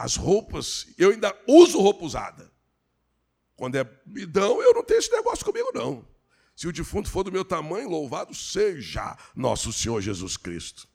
As 0.00 0.16
roupas, 0.16 0.86
eu 0.96 1.10
ainda 1.10 1.38
uso 1.46 1.78
roupa 1.78 2.06
usada. 2.06 2.50
Quando 3.54 3.74
é 3.74 3.84
bidão, 4.06 4.62
eu 4.62 4.72
não 4.72 4.82
tenho 4.82 4.98
esse 4.98 5.12
negócio 5.12 5.44
comigo, 5.44 5.70
não. 5.74 6.08
Se 6.56 6.66
o 6.66 6.72
defunto 6.72 7.10
for 7.10 7.22
do 7.22 7.30
meu 7.30 7.44
tamanho, 7.44 7.90
louvado 7.90 8.34
seja 8.34 9.14
nosso 9.36 9.70
Senhor 9.74 10.00
Jesus 10.00 10.38
Cristo. 10.38 10.88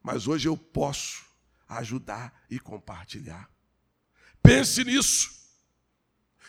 Mas 0.00 0.28
hoje 0.28 0.46
eu 0.46 0.56
posso 0.56 1.24
ajudar 1.68 2.32
e 2.48 2.60
compartilhar. 2.60 3.50
Pense 4.40 4.84
nisso. 4.84 5.32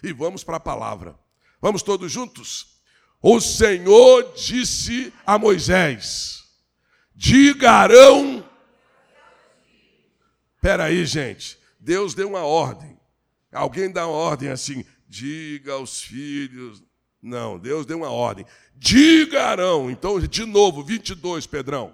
E 0.04 0.14
vamos 0.14 0.44
para 0.44 0.58
a 0.58 0.60
palavra. 0.60 1.18
Vamos 1.60 1.82
todos 1.82 2.12
juntos? 2.12 2.80
O 3.20 3.42
Senhor 3.42 4.34
disse 4.36 5.12
a 5.26 5.40
Moisés: 5.40 6.44
Diga 7.16 7.72
Arão. 7.72 8.48
Espera 10.64 10.86
aí, 10.86 11.06
gente. 11.06 11.60
Deus 11.78 12.14
deu 12.14 12.30
uma 12.30 12.46
ordem. 12.46 12.98
Alguém 13.52 13.92
dá 13.92 14.08
uma 14.08 14.16
ordem 14.16 14.48
assim, 14.48 14.86
diga 15.10 15.74
aos 15.74 16.02
filhos. 16.02 16.82
Não, 17.22 17.60
Deus 17.60 17.86
deu 17.86 17.98
uma 17.98 18.10
ordem. 18.10 18.46
Diga 18.74 19.44
Arão. 19.44 19.92
Então, 19.92 20.18
de 20.22 20.46
novo, 20.46 20.82
22, 20.82 21.46
Pedrão. 21.48 21.94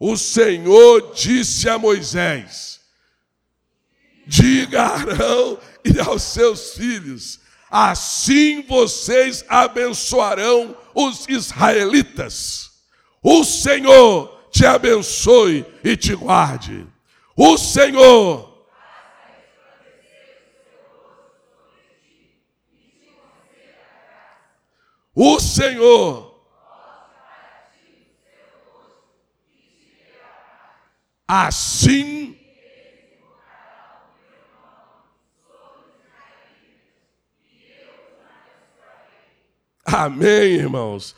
O 0.00 0.16
Senhor 0.16 1.12
disse 1.12 1.68
a 1.68 1.78
Moisés: 1.78 2.80
Diga 4.26 4.84
a 4.84 4.94
Arão 4.94 5.58
e 5.84 6.00
aos 6.00 6.22
seus 6.22 6.72
filhos: 6.72 7.40
Assim 7.70 8.62
vocês 8.62 9.44
abençoarão 9.50 10.74
os 10.94 11.28
israelitas. 11.28 12.70
O 13.22 13.44
Senhor 13.44 14.48
te 14.50 14.64
abençoe 14.64 15.66
e 15.84 15.94
te 15.94 16.14
guarde. 16.14 16.86
O 17.40 17.56
Senhor 17.56 18.66
O 25.14 25.38
Senhor 25.38 26.34
assim 31.28 32.36
Amém, 39.84 40.54
irmãos. 40.54 41.16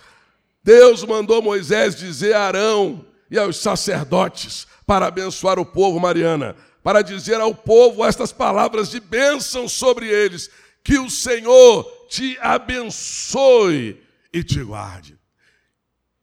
Deus 0.63 1.03
mandou 1.03 1.43
Moisés 1.43 1.97
dizer 1.97 2.35
a 2.35 2.43
Arão 2.43 3.10
e 3.31 3.39
aos 3.39 3.59
sacerdotes 3.59 4.67
para 4.87 5.07
abençoar 5.07 5.59
o 5.59 5.65
povo, 5.65 6.01
Mariana, 6.01 6.57
para 6.83 7.03
dizer 7.03 7.41
ao 7.41 7.55
povo 7.55 8.05
estas 8.05 8.33
palavras 8.33 8.91
de 8.91 8.99
bênção 8.99 9.69
sobre 9.69 10.09
eles, 10.09 10.51
que 10.83 10.99
o 10.99 11.09
Senhor 11.09 11.85
te 12.09 12.37
abençoe 12.41 14.03
e 14.33 14.43
te 14.43 14.63
guarde. 14.63 15.19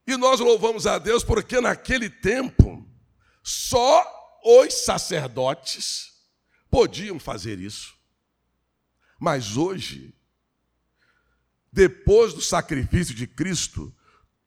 E 0.06 0.18
nós 0.18 0.40
louvamos 0.40 0.88
a 0.88 0.98
Deus 0.98 1.24
porque 1.24 1.62
naquele 1.62 2.10
tempo 2.10 2.86
só 3.44 4.06
os 4.44 4.74
sacerdotes 4.74 6.12
podiam 6.70 7.20
fazer 7.20 7.60
isso. 7.60 7.96
Mas 9.20 9.56
hoje, 9.56 10.14
depois 11.72 12.34
do 12.34 12.42
sacrifício 12.42 13.14
de 13.14 13.28
Cristo, 13.28 13.94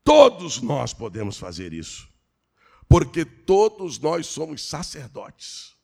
todos 0.04 0.60
nós 0.60 0.92
podemos 0.92 1.38
fazer 1.38 1.72
isso. 1.72 2.09
Porque 2.90 3.24
todos 3.24 4.00
nós 4.00 4.26
somos 4.26 4.68
sacerdotes. 4.68 5.76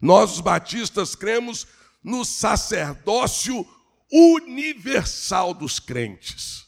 Nós, 0.00 0.32
os 0.32 0.40
batistas, 0.40 1.14
cremos 1.14 1.66
no 2.02 2.24
sacerdócio 2.24 3.66
universal 4.10 5.52
dos 5.52 5.78
crentes. 5.78 6.64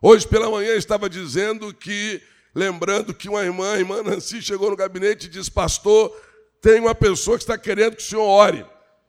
Hoje 0.00 0.28
pela 0.28 0.48
manhã 0.48 0.76
estava 0.76 1.10
dizendo 1.10 1.74
que, 1.74 2.22
lembrando 2.54 3.12
que 3.12 3.28
uma 3.28 3.42
irmã, 3.42 3.72
a 3.72 3.78
irmã 3.80 4.00
Nancy, 4.00 4.40
chegou 4.40 4.70
no 4.70 4.76
gabinete 4.76 5.26
e 5.26 5.30
disse: 5.30 5.50
Pastor, 5.50 6.08
tem 6.62 6.78
uma 6.80 6.94
pessoa 6.94 7.36
que 7.36 7.42
está 7.42 7.58
querendo 7.58 7.96
que 7.96 8.02
o 8.04 8.06
senhor 8.06 8.22
ore. 8.22 8.64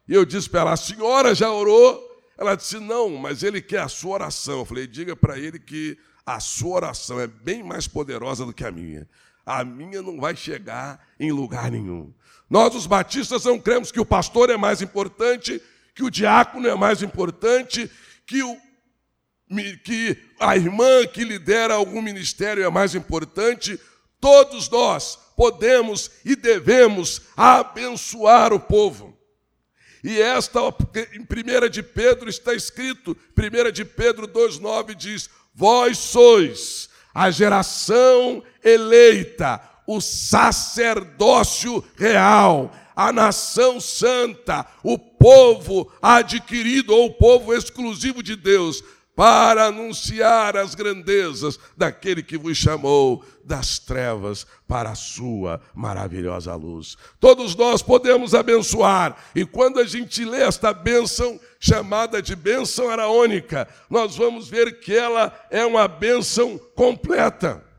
E 0.08 0.16
eu 0.16 0.26
disse 0.26 0.50
para 0.50 0.62
ela: 0.62 0.74
A 0.74 0.78
senhora 0.78 1.36
já 1.36 1.52
orou? 1.52 2.10
Ela 2.36 2.56
disse: 2.56 2.80
Não, 2.80 3.18
mas 3.18 3.44
ele 3.44 3.62
quer 3.62 3.82
a 3.82 3.88
sua 3.88 4.14
oração. 4.16 4.62
Eu 4.62 4.66
falei: 4.66 4.88
Diga 4.88 5.16
para 5.16 5.38
ele 5.38 5.60
que 5.60 5.96
a 6.26 6.40
sua 6.40 6.78
oração 6.78 7.20
é 7.20 7.28
bem 7.28 7.62
mais 7.62 7.88
poderosa 7.88 8.48
do 8.48 8.54
que 8.54 8.66
a 8.66 8.72
minha. 8.72 9.08
A 9.46 9.64
minha 9.64 10.02
não 10.02 10.20
vai 10.20 10.36
chegar 10.36 11.06
em 11.20 11.32
lugar 11.32 11.72
nenhum. 11.72 12.14
Nós, 12.50 12.76
os 12.76 12.86
batistas, 12.86 13.46
não 13.46 13.60
cremos 13.60 13.92
que 13.92 14.00
o 14.00 14.06
pastor 14.06 14.50
é 14.50 14.58
mais 14.58 14.82
importante 14.82 15.62
que 15.94 16.04
o 16.04 16.10
diácono 16.10 16.68
é 16.68 16.76
mais 16.76 17.02
importante, 17.02 17.90
que, 18.26 18.42
o, 18.44 18.58
que 19.84 20.18
a 20.40 20.56
irmã 20.56 21.06
que 21.06 21.24
lidera 21.24 21.74
algum 21.74 22.02
ministério 22.02 22.64
é 22.64 22.70
mais 22.70 22.96
importante. 22.96 23.80
Todos 24.20 24.70
nós 24.70 25.18
podemos 25.36 26.10
e 26.24 26.36
devemos 26.36 27.22
abençoar 27.36 28.54
o 28.54 28.60
povo. 28.60 29.18
E 30.04 30.20
esta, 30.20 30.60
em 31.14 31.22
1 31.22 31.70
de 31.70 31.84
Pedro 31.84 32.30
está 32.30 32.54
escrito, 32.54 33.16
1 33.38 33.72
de 33.72 33.86
Pedro 33.86 34.28
2,9 34.28 34.96
diz: 34.96 35.30
Vós 35.54 35.98
sois 35.98 36.90
a 37.14 37.30
geração 37.30 38.44
eleita, 38.64 39.62
o 39.88 40.00
sacerdócio 40.00 41.84
real, 41.96 42.72
a 42.96 43.12
nação 43.12 43.80
santa, 43.80 44.66
o 44.84 44.98
povo 44.98 45.92
adquirido 46.02 46.94
ou 46.94 47.08
o 47.08 47.14
povo 47.14 47.54
exclusivo 47.54 48.22
de 48.22 48.36
Deus, 48.36 48.84
para 49.16 49.66
anunciar 49.66 50.56
as 50.56 50.74
grandezas 50.74 51.60
daquele 51.76 52.24
que 52.24 52.38
vos 52.38 52.58
chamou 52.58 53.24
das 53.44 53.78
trevas 53.78 54.48
para 54.68 54.92
a 54.92 54.96
sua 54.96 55.62
maravilhosa 55.76 56.56
luz. 56.56 56.98
Todos 57.20 57.56
nós 57.56 57.82
podemos 57.82 58.34
abençoar, 58.34 59.16
e 59.36 59.46
quando 59.46 59.80
a 59.80 59.86
gente 59.86 60.24
lê 60.24 60.42
esta 60.42 60.74
bênção, 60.74 61.40
chamada 61.60 62.22
de 62.22 62.36
bênção 62.36 62.90
araônica, 62.90 63.68
nós 63.90 64.16
vamos 64.16 64.48
ver 64.48 64.80
que 64.80 64.96
ela 64.96 65.32
é 65.52 65.66
uma 65.66 65.88
bênção 65.88 66.58
completa. 66.74 67.71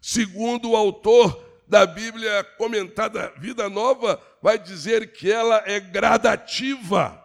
Segundo 0.00 0.70
o 0.70 0.76
autor 0.76 1.44
da 1.68 1.86
Bíblia 1.86 2.42
comentada 2.56 3.32
Vida 3.38 3.68
Nova 3.68 4.20
vai 4.42 4.58
dizer 4.58 5.12
que 5.12 5.30
ela 5.30 5.62
é 5.66 5.78
gradativa, 5.78 7.22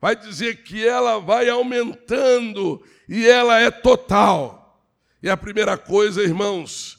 vai 0.00 0.14
dizer 0.14 0.62
que 0.62 0.86
ela 0.86 1.18
vai 1.18 1.48
aumentando 1.48 2.84
e 3.08 3.26
ela 3.26 3.58
é 3.58 3.70
total. 3.70 4.84
E 5.22 5.30
a 5.30 5.36
primeira 5.36 5.76
coisa, 5.78 6.22
irmãos, 6.22 6.98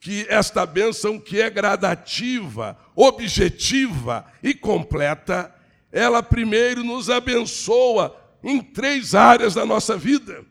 que 0.00 0.26
esta 0.28 0.66
bênção 0.66 1.18
que 1.18 1.40
é 1.40 1.48
gradativa, 1.48 2.78
objetiva 2.94 4.26
e 4.42 4.54
completa, 4.54 5.54
ela 5.92 6.22
primeiro 6.22 6.82
nos 6.82 7.08
abençoa 7.08 8.16
em 8.42 8.60
três 8.60 9.14
áreas 9.14 9.54
da 9.54 9.64
nossa 9.64 9.96
vida. 9.96 10.44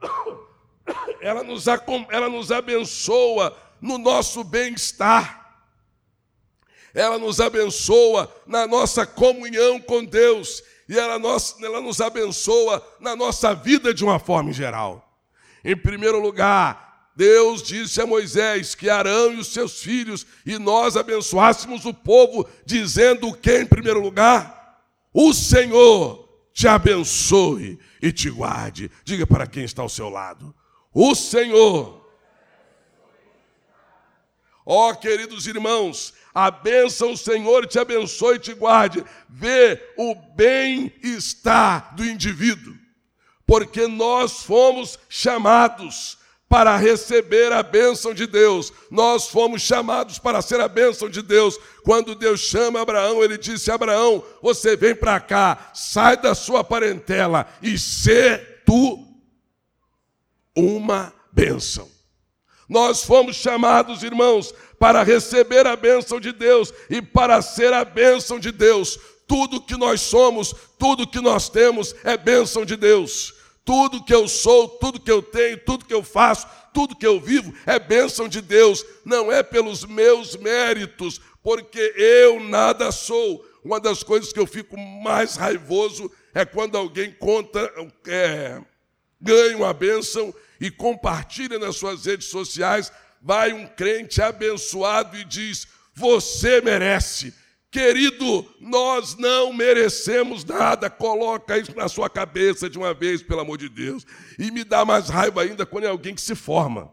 Ela 1.20 1.42
nos, 1.42 1.66
ela 2.08 2.28
nos 2.28 2.50
abençoa 2.50 3.56
no 3.80 3.98
nosso 3.98 4.44
bem-estar. 4.44 5.38
Ela 6.94 7.18
nos 7.18 7.40
abençoa 7.40 8.32
na 8.46 8.66
nossa 8.66 9.06
comunhão 9.06 9.80
com 9.80 10.04
Deus 10.04 10.62
e 10.88 10.98
ela, 10.98 11.20
nos, 11.20 11.56
ela 11.62 11.80
nos 11.80 12.00
abençoa 12.00 12.84
na 12.98 13.14
nossa 13.14 13.54
vida 13.54 13.94
de 13.94 14.02
uma 14.02 14.18
forma 14.18 14.52
geral. 14.52 15.08
Em 15.64 15.76
primeiro 15.76 16.20
lugar, 16.20 17.10
Deus 17.14 17.62
disse 17.62 18.00
a 18.00 18.06
Moisés 18.06 18.74
que 18.74 18.90
Arão 18.90 19.32
e 19.32 19.36
os 19.36 19.52
seus 19.52 19.80
filhos 19.80 20.26
e 20.44 20.58
nós 20.58 20.96
abençoássemos 20.96 21.84
o 21.84 21.94
povo, 21.94 22.48
dizendo 22.66 23.28
o 23.28 23.34
que 23.34 23.60
em 23.60 23.66
primeiro 23.66 24.00
lugar? 24.00 24.82
O 25.14 25.32
Senhor 25.32 26.28
te 26.52 26.66
abençoe 26.66 27.78
e 28.02 28.10
te 28.10 28.28
guarde. 28.28 28.90
Diga 29.04 29.26
para 29.26 29.46
quem 29.46 29.62
está 29.64 29.82
ao 29.82 29.88
seu 29.88 30.08
lado: 30.08 30.52
O 30.92 31.14
Senhor 31.14 32.00
Ó 34.72 34.90
oh, 34.90 34.94
queridos 34.94 35.48
irmãos, 35.48 36.14
a 36.32 36.48
bênção, 36.48 37.10
o 37.10 37.16
Senhor 37.16 37.66
te 37.66 37.76
abençoe 37.76 38.36
e 38.36 38.38
te 38.38 38.54
guarde. 38.54 39.04
Vê 39.28 39.82
o 39.96 40.14
bem-estar 40.14 41.92
do 41.96 42.04
indivíduo, 42.04 42.74
porque 43.44 43.88
nós 43.88 44.44
fomos 44.44 44.96
chamados 45.08 46.18
para 46.48 46.76
receber 46.76 47.52
a 47.52 47.64
bênção 47.64 48.14
de 48.14 48.28
Deus. 48.28 48.72
Nós 48.90 49.28
fomos 49.28 49.60
chamados 49.60 50.20
para 50.20 50.40
ser 50.40 50.60
a 50.60 50.68
bênção 50.68 51.08
de 51.08 51.20
Deus. 51.20 51.58
Quando 51.82 52.14
Deus 52.14 52.38
chama 52.38 52.80
Abraão, 52.80 53.24
ele 53.24 53.36
disse: 53.36 53.72
Abraão, 53.72 54.22
você 54.40 54.76
vem 54.76 54.94
para 54.94 55.18
cá, 55.18 55.72
sai 55.74 56.16
da 56.16 56.32
sua 56.32 56.62
parentela 56.62 57.44
e 57.60 57.76
ser 57.76 58.62
tu 58.64 59.09
uma 60.56 61.12
bênção. 61.32 61.88
Nós 62.68 63.02
fomos 63.02 63.36
chamados, 63.36 64.02
irmãos, 64.02 64.54
para 64.78 65.02
receber 65.02 65.66
a 65.66 65.74
bênção 65.74 66.20
de 66.20 66.32
Deus 66.32 66.72
e 66.88 67.02
para 67.02 67.42
ser 67.42 67.72
a 67.72 67.84
bênção 67.84 68.38
de 68.38 68.52
Deus. 68.52 68.98
Tudo 69.26 69.60
que 69.60 69.76
nós 69.76 70.00
somos, 70.00 70.54
tudo 70.78 71.06
que 71.06 71.20
nós 71.20 71.48
temos 71.48 71.94
é 72.04 72.16
bênção 72.16 72.64
de 72.64 72.76
Deus. 72.76 73.34
Tudo 73.64 74.02
que 74.02 74.14
eu 74.14 74.26
sou, 74.26 74.68
tudo 74.68 75.00
que 75.00 75.10
eu 75.10 75.20
tenho, 75.20 75.58
tudo 75.58 75.84
que 75.84 75.94
eu 75.94 76.02
faço, 76.02 76.46
tudo 76.72 76.96
que 76.96 77.06
eu 77.06 77.20
vivo 77.20 77.52
é 77.66 77.78
bênção 77.78 78.28
de 78.28 78.40
Deus, 78.40 78.84
não 79.04 79.30
é 79.30 79.42
pelos 79.42 79.84
meus 79.84 80.36
méritos, 80.36 81.20
porque 81.42 81.92
eu 81.96 82.40
nada 82.40 82.90
sou. 82.92 83.44
Uma 83.64 83.78
das 83.78 84.02
coisas 84.02 84.32
que 84.32 84.40
eu 84.40 84.46
fico 84.46 84.78
mais 84.78 85.36
raivoso 85.36 86.10
é 86.32 86.44
quando 86.44 86.76
alguém 86.76 87.12
conta, 87.12 87.60
é, 88.06 88.60
ganha 89.20 89.56
uma 89.56 89.72
bênção 89.72 90.34
e 90.60 90.70
compartilha 90.70 91.58
nas 91.58 91.76
suas 91.76 92.06
redes 92.06 92.28
sociais. 92.28 92.92
Vai 93.20 93.52
um 93.52 93.66
crente 93.66 94.22
abençoado 94.22 95.16
e 95.16 95.24
diz: 95.24 95.68
Você 95.94 96.60
merece. 96.60 97.34
Querido, 97.70 98.52
nós 98.58 99.16
não 99.16 99.52
merecemos 99.52 100.44
nada. 100.44 100.90
Coloca 100.90 101.56
isso 101.56 101.76
na 101.76 101.88
sua 101.88 102.10
cabeça 102.10 102.68
de 102.68 102.76
uma 102.76 102.92
vez, 102.92 103.22
pelo 103.22 103.40
amor 103.40 103.58
de 103.58 103.68
Deus. 103.68 104.04
E 104.38 104.50
me 104.50 104.64
dá 104.64 104.84
mais 104.84 105.08
raiva 105.08 105.42
ainda 105.42 105.64
quando 105.64 105.84
é 105.84 105.88
alguém 105.88 106.14
que 106.14 106.20
se 106.20 106.34
forma. 106.34 106.90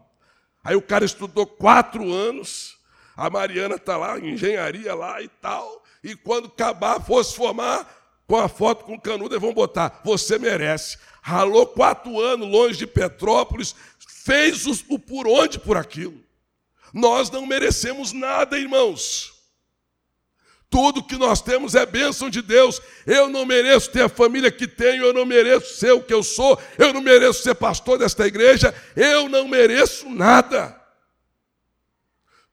Aí 0.62 0.76
o 0.76 0.82
cara 0.82 1.04
estudou 1.04 1.46
quatro 1.46 2.12
anos, 2.12 2.76
a 3.16 3.28
Mariana 3.28 3.74
está 3.74 3.96
lá, 3.96 4.20
engenharia 4.20 4.94
lá 4.94 5.20
e 5.20 5.28
tal. 5.28 5.82
E 6.04 6.14
quando 6.14 6.46
acabar, 6.46 7.00
fosse 7.00 7.34
formar, 7.34 7.97
com 8.28 8.36
a 8.36 8.46
foto 8.46 8.84
com 8.84 9.00
canudo, 9.00 9.34
eles 9.34 9.42
vão 9.42 9.54
botar: 9.54 10.00
Você 10.04 10.38
merece. 10.38 10.98
Ralou 11.22 11.66
quatro 11.66 12.20
anos 12.20 12.48
longe 12.48 12.78
de 12.78 12.86
Petrópolis, 12.86 13.74
fez 14.24 14.66
o 14.66 14.98
por 14.98 15.26
onde 15.26 15.58
por 15.58 15.76
aquilo. 15.76 16.22
Nós 16.92 17.30
não 17.30 17.46
merecemos 17.46 18.12
nada, 18.12 18.58
irmãos. 18.58 19.32
Tudo 20.70 21.02
que 21.02 21.16
nós 21.16 21.40
temos 21.40 21.74
é 21.74 21.86
bênção 21.86 22.28
de 22.28 22.42
Deus. 22.42 22.80
Eu 23.06 23.28
não 23.28 23.46
mereço 23.46 23.90
ter 23.90 24.02
a 24.02 24.08
família 24.08 24.50
que 24.50 24.68
tenho, 24.68 25.04
eu 25.04 25.14
não 25.14 25.24
mereço 25.24 25.76
ser 25.76 25.92
o 25.92 26.02
que 26.02 26.12
eu 26.12 26.22
sou, 26.22 26.58
eu 26.76 26.92
não 26.92 27.00
mereço 27.00 27.42
ser 27.42 27.54
pastor 27.54 27.98
desta 27.98 28.26
igreja, 28.26 28.74
eu 28.94 29.28
não 29.28 29.48
mereço 29.48 30.08
nada. 30.10 30.77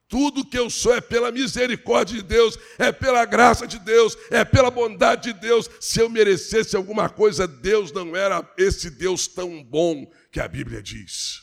Tudo 0.08 0.44
que 0.44 0.58
eu 0.58 0.70
sou 0.70 0.94
é 0.94 1.00
pela 1.00 1.32
misericórdia 1.32 2.16
de 2.16 2.22
Deus, 2.22 2.56
é 2.78 2.92
pela 2.92 3.24
graça 3.24 3.66
de 3.66 3.78
Deus, 3.78 4.16
é 4.30 4.44
pela 4.44 4.70
bondade 4.70 5.32
de 5.32 5.40
Deus. 5.40 5.68
Se 5.80 6.00
eu 6.00 6.08
merecesse 6.08 6.76
alguma 6.76 7.08
coisa, 7.08 7.46
Deus 7.46 7.90
não 7.90 8.14
era 8.14 8.48
esse 8.56 8.88
Deus 8.88 9.26
tão 9.26 9.62
bom 9.64 10.10
que 10.30 10.38
a 10.38 10.46
Bíblia 10.46 10.80
diz. 10.80 11.42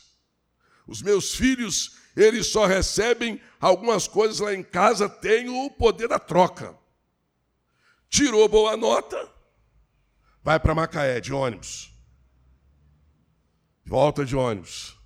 Os 0.86 1.02
meus 1.02 1.34
filhos 1.34 1.98
eles 2.16 2.46
só 2.46 2.64
recebem 2.64 3.40
algumas 3.60 4.06
coisas 4.06 4.38
lá 4.38 4.54
em 4.54 4.62
casa, 4.62 5.08
tem 5.08 5.48
o 5.48 5.70
poder 5.70 6.08
da 6.08 6.18
troca. 6.18 6.76
Tirou 8.08 8.48
boa 8.48 8.76
nota, 8.76 9.30
vai 10.42 10.60
para 10.60 10.74
Macaé 10.74 11.20
de 11.20 11.32
ônibus. 11.32 11.92
Volta 13.84 14.24
de 14.24 14.36
ônibus. 14.36 14.96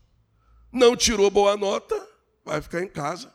Não 0.70 0.94
tirou 0.94 1.30
boa 1.30 1.56
nota, 1.56 1.96
vai 2.44 2.60
ficar 2.60 2.82
em 2.82 2.88
casa. 2.88 3.32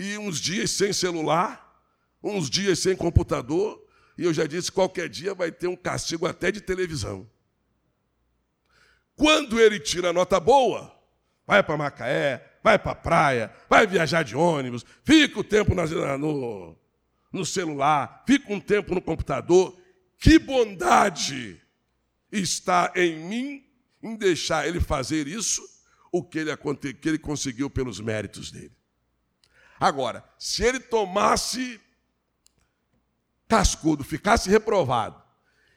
E 0.00 0.16
uns 0.16 0.40
dias 0.40 0.70
sem 0.70 0.94
celular, 0.94 1.78
uns 2.22 2.48
dias 2.48 2.78
sem 2.78 2.96
computador, 2.96 3.86
e 4.16 4.24
eu 4.24 4.32
já 4.32 4.46
disse, 4.46 4.72
qualquer 4.72 5.10
dia 5.10 5.34
vai 5.34 5.52
ter 5.52 5.66
um 5.66 5.76
castigo 5.76 6.26
até 6.26 6.50
de 6.50 6.62
televisão. 6.62 7.28
Quando 9.14 9.60
ele 9.60 9.78
tira 9.78 10.10
nota 10.10 10.40
boa, 10.40 10.90
vai 11.46 11.62
para 11.62 11.76
Macaé, 11.76 12.60
vai 12.64 12.78
para 12.78 12.92
a 12.92 12.94
praia, 12.94 13.54
vai 13.68 13.86
viajar 13.86 14.22
de 14.22 14.34
ônibus, 14.34 14.86
fica 15.04 15.38
o 15.38 15.44
tempo 15.44 15.74
no, 15.74 16.78
no 17.30 17.44
celular, 17.44 18.24
fica 18.26 18.50
um 18.54 18.58
tempo 18.58 18.94
no 18.94 19.02
computador. 19.02 19.78
Que 20.18 20.38
bondade 20.38 21.60
está 22.32 22.90
em 22.96 23.18
mim 23.18 23.66
em 24.02 24.16
deixar 24.16 24.66
ele 24.66 24.80
fazer 24.80 25.26
isso, 25.26 25.62
o 26.10 26.24
que 26.24 26.38
ele, 26.38 26.56
que 26.94 27.06
ele 27.06 27.18
conseguiu 27.18 27.68
pelos 27.68 28.00
méritos 28.00 28.50
dele. 28.50 28.79
Agora, 29.80 30.22
se 30.38 30.62
ele 30.62 30.78
tomasse 30.78 31.80
cascudo, 33.48 34.04
ficasse 34.04 34.50
reprovado, 34.50 35.20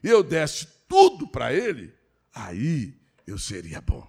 e 0.03 0.09
eu 0.09 0.21
desse 0.21 0.67
tudo 0.87 1.25
para 1.25 1.53
ele, 1.53 1.93
aí 2.35 2.93
eu 3.25 3.39
seria 3.39 3.79
bom. 3.79 4.05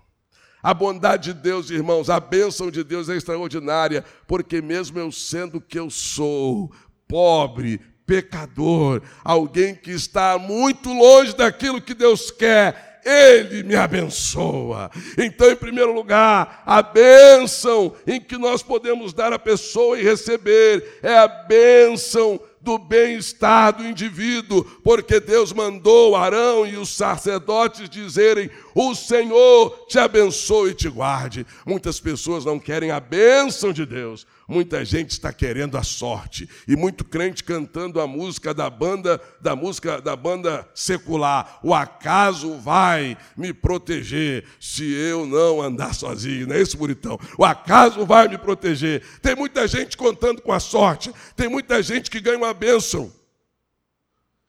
A 0.60 0.74
bondade 0.74 1.32
de 1.32 1.40
Deus, 1.40 1.70
irmãos, 1.70 2.10
a 2.10 2.18
bênção 2.18 2.70
de 2.70 2.82
Deus 2.82 3.08
é 3.08 3.16
extraordinária, 3.16 4.04
porque 4.26 4.60
mesmo 4.60 4.98
eu 4.98 5.12
sendo 5.12 5.58
o 5.58 5.60
que 5.60 5.78
eu 5.78 5.88
sou, 5.88 6.74
pobre, 7.06 7.78
pecador, 8.06 9.02
alguém 9.22 9.74
que 9.74 9.90
está 9.92 10.38
muito 10.38 10.92
longe 10.92 11.36
daquilo 11.36 11.80
que 11.80 11.94
Deus 11.94 12.30
quer, 12.30 12.93
ele 13.04 13.62
me 13.62 13.76
abençoa. 13.76 14.90
Então, 15.18 15.50
em 15.50 15.56
primeiro 15.56 15.92
lugar, 15.92 16.62
a 16.64 16.82
bênção 16.82 17.94
em 18.06 18.20
que 18.20 18.36
nós 18.36 18.62
podemos 18.62 19.12
dar 19.12 19.32
à 19.32 19.38
pessoa 19.38 19.98
e 19.98 20.02
receber 20.02 20.98
é 21.02 21.16
a 21.16 21.28
bênção 21.28 22.40
do 22.64 22.78
bem-estar 22.78 23.76
do 23.76 23.86
indivíduo, 23.86 24.64
porque 24.82 25.20
Deus 25.20 25.52
mandou 25.52 26.16
Arão 26.16 26.66
e 26.66 26.78
os 26.78 26.88
sacerdotes 26.88 27.88
dizerem: 27.90 28.50
O 28.74 28.94
Senhor 28.94 29.84
te 29.86 29.98
abençoe 29.98 30.70
e 30.70 30.74
te 30.74 30.88
guarde. 30.88 31.46
Muitas 31.66 32.00
pessoas 32.00 32.44
não 32.44 32.58
querem 32.58 32.90
a 32.90 32.98
bênção 32.98 33.72
de 33.72 33.84
Deus, 33.84 34.26
Muita 34.46 34.84
gente 34.84 35.10
está 35.10 35.32
querendo 35.32 35.78
a 35.78 35.82
sorte 35.82 36.48
e 36.68 36.76
muito 36.76 37.02
crente 37.02 37.42
cantando 37.42 37.98
a 37.98 38.06
música 38.06 38.52
da 38.52 38.68
banda 38.68 39.18
da 39.40 39.56
música 39.56 40.02
da 40.02 40.14
banda 40.14 40.68
secular. 40.74 41.60
O 41.62 41.72
acaso 41.72 42.58
vai 42.58 43.16
me 43.36 43.54
proteger 43.54 44.44
se 44.60 44.84
eu 44.92 45.24
não 45.24 45.62
andar 45.62 45.94
sozinho, 45.94 46.46
não 46.46 46.56
é 46.56 46.60
isso, 46.60 46.76
bonitão? 46.76 47.18
O 47.38 47.44
acaso 47.44 48.04
vai 48.04 48.28
me 48.28 48.36
proteger. 48.36 49.02
Tem 49.22 49.34
muita 49.34 49.66
gente 49.66 49.96
contando 49.96 50.42
com 50.42 50.52
a 50.52 50.60
sorte. 50.60 51.10
Tem 51.34 51.48
muita 51.48 51.82
gente 51.82 52.10
que 52.10 52.20
ganha 52.20 52.36
uma 52.36 52.52
bênção. 52.52 53.10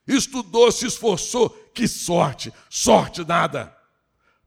Estudou, 0.05 0.71
se 0.71 0.85
esforçou. 0.85 1.49
Que 1.73 1.87
sorte! 1.87 2.53
Sorte 2.69 3.25
nada. 3.25 3.75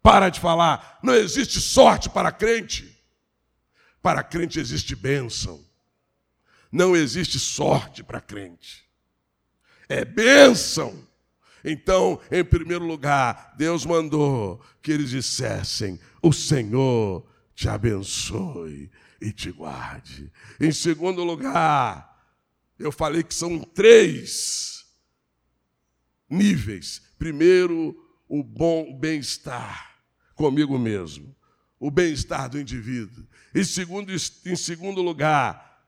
Para 0.02 0.28
de 0.28 0.40
falar. 0.40 0.98
Não 1.02 1.14
existe 1.14 1.60
sorte 1.60 2.08
para 2.08 2.30
crente. 2.30 2.87
Para 4.02 4.22
crente 4.22 4.58
existe 4.58 4.94
bênção. 4.94 5.64
Não 6.70 6.94
existe 6.94 7.38
sorte 7.38 8.02
para 8.02 8.20
crente. 8.20 8.88
É 9.88 10.04
bênção. 10.04 11.06
Então, 11.64 12.20
em 12.30 12.44
primeiro 12.44 12.86
lugar, 12.86 13.54
Deus 13.56 13.84
mandou 13.84 14.60
que 14.80 14.92
eles 14.92 15.10
dissessem: 15.10 15.98
O 16.22 16.32
Senhor 16.32 17.26
te 17.54 17.68
abençoe 17.68 18.90
e 19.20 19.32
te 19.32 19.50
guarde. 19.50 20.32
Em 20.60 20.70
segundo 20.70 21.24
lugar, 21.24 22.08
eu 22.78 22.92
falei 22.92 23.22
que 23.22 23.34
são 23.34 23.58
três 23.58 24.86
níveis. 26.28 27.02
Primeiro, 27.18 27.96
o 28.28 28.44
bom 28.44 28.96
bem-estar 28.96 29.96
comigo 30.34 30.78
mesmo, 30.78 31.34
o 31.80 31.90
bem-estar 31.90 32.48
do 32.48 32.60
indivíduo. 32.60 33.26
E 33.54 33.64
segundo, 33.64 34.12
em 34.12 34.56
segundo 34.56 35.00
lugar, 35.02 35.82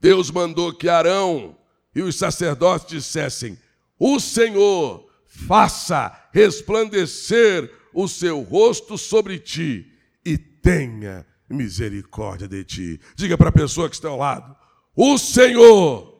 Deus 0.00 0.30
mandou 0.30 0.72
que 0.72 0.88
Arão 0.88 1.56
e 1.94 2.02
os 2.02 2.16
sacerdotes 2.16 2.88
dissessem: 2.88 3.58
O 3.98 4.20
Senhor 4.20 5.08
faça 5.26 6.28
resplandecer 6.32 7.70
o 7.92 8.08
seu 8.08 8.42
rosto 8.42 8.96
sobre 8.96 9.38
ti 9.38 9.92
e 10.24 10.38
tenha 10.38 11.26
misericórdia 11.48 12.46
de 12.46 12.64
ti. 12.64 13.00
Diga 13.16 13.36
para 13.36 13.48
a 13.48 13.52
pessoa 13.52 13.88
que 13.88 13.94
está 13.94 14.08
ao 14.08 14.18
lado: 14.18 14.56
O 14.94 15.18
Senhor 15.18 16.17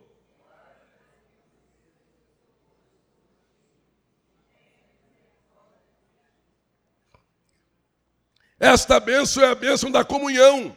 Esta 8.59 8.99
bênção 8.99 9.42
é 9.42 9.49
a 9.49 9.55
bênção 9.55 9.90
da 9.90 10.05
comunhão 10.05 10.77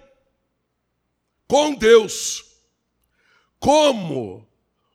com 1.48 1.74
Deus. 1.74 2.44
Como 3.60 4.48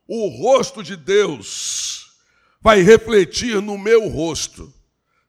o 0.06 0.28
rosto 0.28 0.82
de 0.82 0.96
Deus 0.96 2.18
vai 2.60 2.82
refletir 2.82 3.60
no 3.60 3.76
meu 3.76 4.08
rosto 4.08 4.72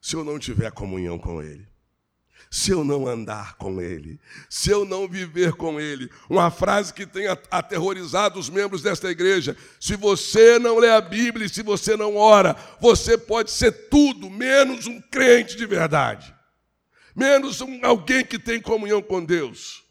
se 0.00 0.14
eu 0.14 0.24
não 0.24 0.38
tiver 0.38 0.70
comunhão 0.70 1.18
com 1.18 1.42
Ele? 1.42 1.68
se 2.50 2.70
eu 2.70 2.82
não 2.82 3.06
andar 3.06 3.56
com 3.56 3.80
Ele, 3.80 4.18
se 4.48 4.70
eu 4.70 4.84
não 4.84 5.06
viver 5.06 5.52
com 5.52 5.80
Ele. 5.80 6.10
Uma 6.28 6.50
frase 6.50 6.92
que 6.92 7.06
tem 7.06 7.26
aterrorizado 7.50 8.38
os 8.38 8.48
membros 8.48 8.82
desta 8.82 9.10
igreja: 9.10 9.56
se 9.78 9.96
você 9.96 10.58
não 10.58 10.78
lê 10.78 10.90
a 10.90 11.00
Bíblia 11.00 11.46
e 11.46 11.50
se 11.50 11.62
você 11.62 11.96
não 11.96 12.16
ora, 12.16 12.56
você 12.80 13.18
pode 13.18 13.50
ser 13.50 13.72
tudo 13.88 14.30
menos 14.30 14.86
um 14.86 15.00
crente 15.00 15.56
de 15.56 15.66
verdade, 15.66 16.34
menos 17.18 17.60
um, 17.60 17.84
alguém 17.84 18.24
que 18.24 18.38
tem 18.38 18.60
comunhão 18.60 19.02
com 19.02 19.24
Deus, 19.24 19.84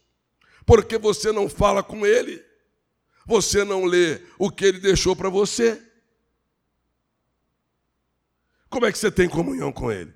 porque 0.64 0.96
você 0.96 1.30
não 1.30 1.48
fala 1.48 1.82
com 1.82 2.06
Ele, 2.06 2.42
você 3.26 3.64
não 3.64 3.84
lê 3.84 4.22
o 4.38 4.50
que 4.50 4.64
Ele 4.64 4.80
deixou 4.80 5.14
para 5.14 5.28
você. 5.28 5.82
Como 8.70 8.86
é 8.86 8.92
que 8.92 8.98
você 8.98 9.10
tem 9.10 9.28
comunhão 9.28 9.70
com 9.70 9.92
Ele? 9.92 10.12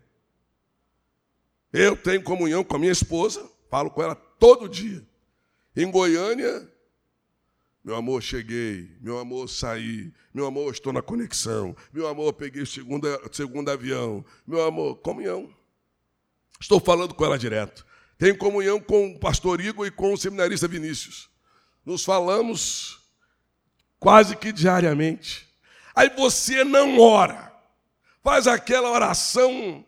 Eu 1.72 1.96
tenho 1.96 2.22
comunhão 2.22 2.64
com 2.64 2.76
a 2.76 2.78
minha 2.78 2.92
esposa, 2.92 3.48
falo 3.70 3.90
com 3.90 4.02
ela 4.02 4.14
todo 4.14 4.68
dia. 4.68 5.06
Em 5.74 5.90
Goiânia, 5.90 6.70
meu 7.84 7.96
amor, 7.96 8.22
cheguei. 8.22 8.96
Meu 9.00 9.18
amor, 9.18 9.48
saí. 9.48 10.12
Meu 10.32 10.46
amor, 10.46 10.72
estou 10.72 10.92
na 10.92 11.02
conexão. 11.02 11.74
Meu 11.92 12.06
amor, 12.06 12.32
peguei 12.34 12.62
o 12.62 12.66
segundo, 12.66 13.08
segundo 13.32 13.70
avião. 13.70 14.24
Meu 14.46 14.62
amor, 14.62 14.96
comunhão. 14.96 15.52
Estou 16.62 16.80
falando 16.80 17.12
com 17.12 17.24
ela 17.24 17.38
direto. 17.38 17.84
Tenho 18.16 18.38
comunhão 18.38 18.80
com 18.80 19.08
o 19.10 19.18
pastor 19.18 19.60
Igor 19.60 19.86
e 19.86 19.90
com 19.90 20.12
o 20.12 20.16
seminarista 20.16 20.68
Vinícius. 20.68 21.28
Nos 21.84 22.04
falamos 22.04 23.00
quase 23.98 24.36
que 24.36 24.52
diariamente. 24.52 25.48
Aí 25.94 26.08
você 26.08 26.64
não 26.64 26.98
ora. 26.98 27.52
Faz 28.22 28.46
aquela 28.46 28.88
oração 28.88 29.84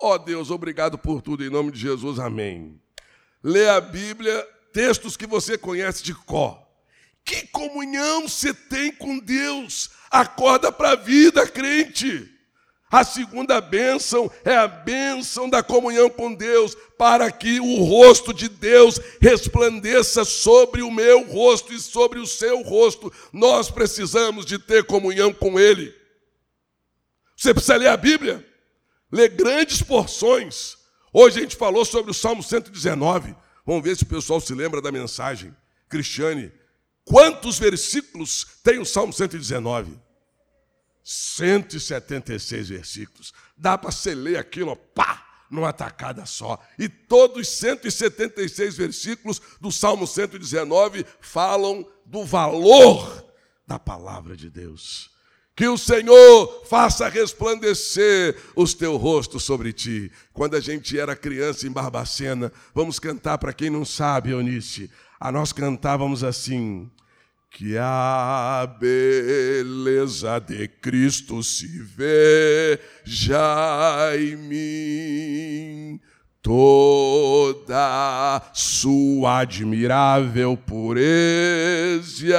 Ó 0.00 0.14
oh, 0.14 0.18
Deus, 0.18 0.50
obrigado 0.50 0.96
por 0.96 1.20
tudo, 1.20 1.44
em 1.44 1.50
nome 1.50 1.72
de 1.72 1.80
Jesus, 1.80 2.20
amém. 2.20 2.80
Lê 3.42 3.68
a 3.68 3.80
Bíblia, 3.80 4.46
textos 4.72 5.16
que 5.16 5.26
você 5.26 5.58
conhece 5.58 6.04
de 6.04 6.14
có. 6.14 6.64
Que 7.24 7.48
comunhão 7.48 8.28
você 8.28 8.54
tem 8.54 8.92
com 8.92 9.18
Deus? 9.18 9.90
Acorda 10.08 10.70
para 10.70 10.92
a 10.92 10.96
vida, 10.96 11.46
crente. 11.48 12.32
A 12.90 13.04
segunda 13.04 13.60
bênção 13.60 14.30
é 14.44 14.56
a 14.56 14.66
bênção 14.66 15.48
da 15.48 15.62
comunhão 15.62 16.08
com 16.08 16.34
Deus, 16.34 16.74
para 16.96 17.30
que 17.30 17.60
o 17.60 17.84
rosto 17.84 18.32
de 18.32 18.48
Deus 18.48 18.98
resplandeça 19.20 20.24
sobre 20.24 20.82
o 20.82 20.90
meu 20.90 21.26
rosto 21.26 21.72
e 21.72 21.78
sobre 21.78 22.18
o 22.18 22.26
seu 22.26 22.62
rosto. 22.62 23.12
Nós 23.32 23.70
precisamos 23.70 24.46
de 24.46 24.58
ter 24.58 24.84
comunhão 24.84 25.32
com 25.32 25.60
Ele. 25.60 25.94
Você 27.36 27.52
precisa 27.52 27.76
ler 27.76 27.88
a 27.88 27.96
Bíblia? 27.96 28.48
lê 29.10 29.28
grandes 29.28 29.82
porções. 29.82 30.76
Hoje 31.12 31.38
a 31.38 31.42
gente 31.42 31.56
falou 31.56 31.84
sobre 31.84 32.10
o 32.10 32.14
Salmo 32.14 32.42
119. 32.42 33.34
Vamos 33.64 33.82
ver 33.82 33.96
se 33.96 34.02
o 34.02 34.06
pessoal 34.06 34.40
se 34.40 34.54
lembra 34.54 34.80
da 34.80 34.92
mensagem. 34.92 35.54
Cristiane, 35.88 36.52
quantos 37.04 37.58
versículos 37.58 38.46
tem 38.62 38.78
o 38.78 38.84
Salmo 38.84 39.12
119? 39.12 39.98
176 41.10 42.68
versículos. 42.68 43.32
Dá 43.56 43.78
para 43.78 43.90
você 43.90 44.14
ler 44.14 44.36
aquilo, 44.36 44.76
pá, 44.76 45.26
numa 45.50 45.72
tacada 45.72 46.26
só. 46.26 46.62
E 46.78 46.86
todos 46.86 47.48
os 47.48 47.48
176 47.48 48.76
versículos 48.76 49.40
do 49.58 49.72
Salmo 49.72 50.06
119 50.06 51.06
falam 51.18 51.88
do 52.04 52.26
valor 52.26 53.24
da 53.66 53.78
palavra 53.78 54.36
de 54.36 54.50
Deus. 54.50 55.10
Que 55.56 55.66
o 55.66 55.78
Senhor 55.78 56.66
faça 56.66 57.08
resplandecer 57.08 58.36
os 58.54 58.74
teus 58.74 59.00
rostos 59.00 59.44
sobre 59.44 59.72
ti. 59.72 60.12
Quando 60.34 60.56
a 60.56 60.60
gente 60.60 61.00
era 61.00 61.16
criança 61.16 61.66
em 61.66 61.70
Barbacena, 61.70 62.52
vamos 62.74 62.98
cantar 62.98 63.38
para 63.38 63.54
quem 63.54 63.70
não 63.70 63.82
sabe, 63.82 64.32
Eunice. 64.32 64.90
A 65.18 65.32
nós 65.32 65.54
cantávamos 65.54 66.22
assim: 66.22 66.90
Que 67.50 67.78
a 67.78 68.68
beleza 68.78 70.38
de 70.38 70.68
Cristo 70.68 71.42
se 71.42 71.82
veja 71.82 72.78
em 74.16 74.36
mim. 74.36 76.00
Toda 76.40 78.40
sua 78.54 79.40
admirável 79.40 80.56
pureza 80.56 82.26
e 82.26 82.32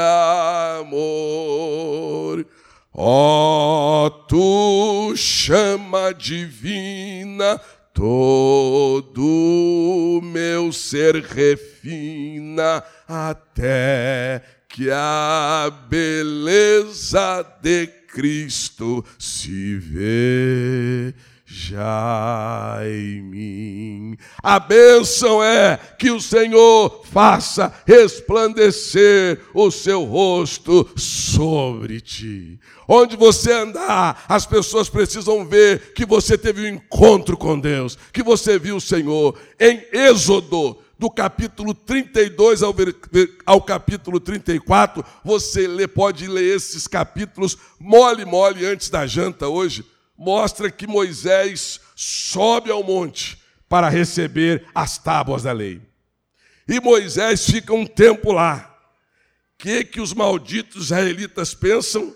amor. 0.80 2.46
Ó 2.94 4.06
oh, 4.06 4.10
tu 4.10 5.14
chama 5.16 6.14
divina, 6.14 7.60
todo 7.94 10.20
meu 10.24 10.74
ser 10.74 11.24
refina, 11.24 12.84
até 13.08 14.59
que 14.70 14.90
a 14.92 15.72
beleza 15.90 17.44
de 17.62 17.88
Cristo 18.08 19.04
se 19.18 19.76
vê 19.76 21.14
já 21.44 22.80
em 22.84 23.22
mim. 23.24 24.18
A 24.44 24.60
bênção 24.60 25.44
é 25.44 25.80
que 25.98 26.12
o 26.12 26.22
Senhor 26.22 27.04
faça 27.12 27.74
resplandecer 27.88 29.40
o 29.56 29.72
seu 29.72 30.04
rosto 30.04 30.88
sobre 30.96 32.00
ti. 32.00 32.60
Onde 32.88 33.18
você 33.18 33.52
andar, 33.52 34.24
as 34.30 34.46
pessoas 34.46 34.88
precisam 34.88 35.46
ver 35.48 35.94
que 35.94 36.06
você 36.06 36.38
teve 36.38 36.62
um 36.62 36.76
encontro 36.76 37.36
com 37.36 37.60
Deus, 37.60 37.98
que 38.14 38.22
você 38.22 38.60
viu 38.60 38.76
o 38.76 38.82
Senhor. 38.82 39.36
Em 39.60 39.84
Êxodo, 39.92 40.78
do 41.00 41.10
capítulo 41.10 41.74
32 41.74 42.62
ao, 42.62 42.76
ao 43.46 43.62
capítulo 43.62 44.20
34, 44.20 45.04
você 45.24 45.68
lê, 45.68 45.88
pode 45.88 46.28
ler 46.28 46.56
esses 46.56 46.86
capítulos 46.86 47.58
mole, 47.80 48.26
mole 48.26 48.66
antes 48.66 48.90
da 48.90 49.08
janta 49.08 49.48
hoje 49.48 49.84
mostra 50.20 50.70
que 50.70 50.86
Moisés 50.86 51.80
sobe 51.96 52.70
ao 52.70 52.84
monte 52.84 53.42
para 53.70 53.88
receber 53.88 54.66
as 54.76 54.98
tábuas 54.98 55.44
da 55.44 55.54
lei. 55.54 55.82
E 56.68 56.82
Moisés 56.82 57.46
fica 57.50 57.74
um 57.74 57.86
tempo 57.86 58.34
lá. 58.34 58.66
O 59.54 59.64
que, 59.64 59.86
que 59.86 60.02
os 60.02 60.14
malditos 60.14 60.86
israelitas 60.86 61.54
pensam? 61.54 62.14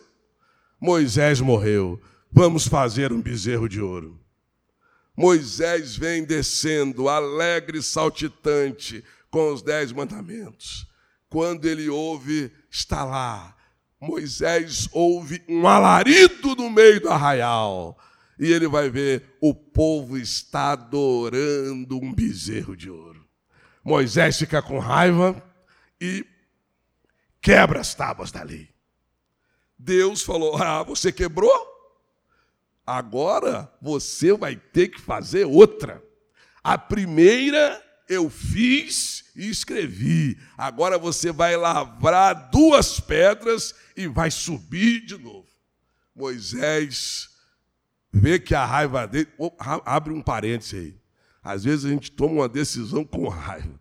Moisés 0.79 1.39
morreu. 1.39 1.99
Vamos 2.29 2.67
fazer 2.67 3.13
um 3.13 3.21
bezerro 3.21 3.69
de 3.69 3.79
ouro. 3.79 4.19
Moisés 5.15 5.95
vem 5.95 6.23
descendo, 6.23 7.07
alegre 7.07 7.79
e 7.79 7.83
saltitante, 7.83 9.03
com 9.29 9.53
os 9.53 9.61
dez 9.61 9.91
mandamentos. 9.91 10.87
Quando 11.29 11.65
ele 11.65 11.89
ouve, 11.89 12.51
está 12.69 13.03
lá 13.03 13.55
Moisés 14.03 14.89
ouve 14.91 15.41
um 15.47 15.65
alarido 15.65 16.55
no 16.57 16.69
meio 16.69 16.99
do 16.99 17.09
arraial. 17.09 17.97
E 18.37 18.51
ele 18.51 18.67
vai 18.67 18.89
ver 18.89 19.37
o 19.39 19.53
povo 19.55 20.17
está 20.17 20.73
adorando 20.73 21.97
um 21.97 22.13
bezerro 22.13 22.75
de 22.75 22.89
ouro. 22.89 23.25
Moisés 23.81 24.37
fica 24.37 24.61
com 24.61 24.77
raiva 24.77 25.41
e 26.01 26.25
quebra 27.41 27.79
as 27.79 27.95
tábuas 27.95 28.29
da 28.29 28.43
lei. 28.43 28.69
Deus 29.79 30.21
falou: 30.21 30.61
Ah, 30.61 30.83
você 30.83 31.09
quebrou? 31.09 31.72
Agora 32.85 33.71
você 33.81 34.33
vai 34.33 34.55
ter 34.55 34.89
que 34.89 34.99
fazer 34.99 35.45
outra. 35.45 36.03
A 36.63 36.77
primeira 36.77 37.81
eu 38.07 38.29
fiz 38.29 39.25
e 39.35 39.49
escrevi. 39.49 40.37
Agora 40.57 40.97
você 40.97 41.31
vai 41.31 41.55
lavrar 41.55 42.49
duas 42.51 42.99
pedras 42.99 43.73
e 43.95 44.07
vai 44.07 44.29
subir 44.29 45.05
de 45.05 45.17
novo. 45.17 45.47
Moisés 46.15 47.29
vê 48.11 48.37
que 48.37 48.53
a 48.53 48.65
raiva 48.65 49.07
dele. 49.07 49.29
Oh, 49.37 49.51
abre 49.85 50.13
um 50.13 50.21
parênteses 50.21 50.73
aí. 50.73 51.03
Às 51.41 51.63
vezes 51.63 51.85
a 51.85 51.89
gente 51.89 52.11
toma 52.11 52.33
uma 52.33 52.49
decisão 52.49 53.03
com 53.03 53.27
raiva. 53.27 53.79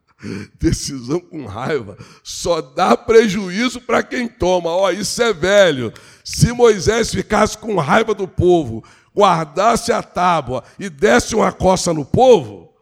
Decisão 0.58 1.18
com 1.18 1.46
raiva 1.46 1.96
só 2.22 2.60
dá 2.60 2.96
prejuízo 2.96 3.80
para 3.80 4.02
quem 4.02 4.28
toma. 4.28 4.70
Ó, 4.70 4.86
oh, 4.86 4.90
isso 4.90 5.20
é 5.22 5.32
velho. 5.32 5.92
Se 6.24 6.52
Moisés 6.52 7.10
ficasse 7.10 7.58
com 7.58 7.76
raiva 7.76 8.14
do 8.14 8.28
povo, 8.28 8.84
guardasse 9.14 9.92
a 9.92 10.02
tábua 10.02 10.62
e 10.78 10.88
desse 10.88 11.34
uma 11.34 11.52
coça 11.52 11.92
no 11.92 12.04
povo, 12.04 12.72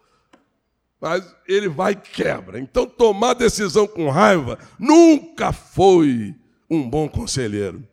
mas 1.00 1.24
ele 1.48 1.68
vai 1.68 1.92
e 1.92 1.96
quebra. 1.96 2.60
Então, 2.60 2.86
tomar 2.86 3.34
decisão 3.34 3.86
com 3.86 4.10
raiva 4.10 4.58
nunca 4.78 5.52
foi 5.52 6.34
um 6.68 6.88
bom 6.88 7.08
conselheiro. 7.08 7.88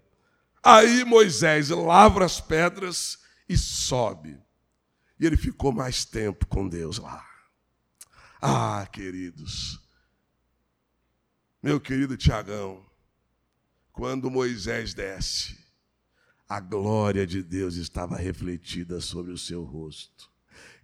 Aí 0.61 1.05
Moisés 1.05 1.69
lavra 1.69 2.25
as 2.25 2.41
pedras 2.41 3.17
e 3.47 3.57
sobe. 3.57 4.37
E 5.19 5.25
ele 5.25 5.37
ficou 5.37 5.71
mais 5.71 6.03
tempo 6.03 6.45
com 6.47 6.67
Deus 6.67 6.99
lá. 6.99 7.23
Ah, 8.41 8.87
queridos, 8.91 9.79
meu 11.61 11.79
querido 11.79 12.15
Tiagão, 12.15 12.85
quando 13.91 14.29
Moisés 14.29 14.93
desce, 14.93 15.57
a 16.47 16.59
glória 16.59 17.25
de 17.25 17.41
Deus 17.41 17.75
estava 17.75 18.15
refletida 18.15 19.01
sobre 19.01 19.31
o 19.31 19.37
seu 19.37 19.63
rosto. 19.63 20.31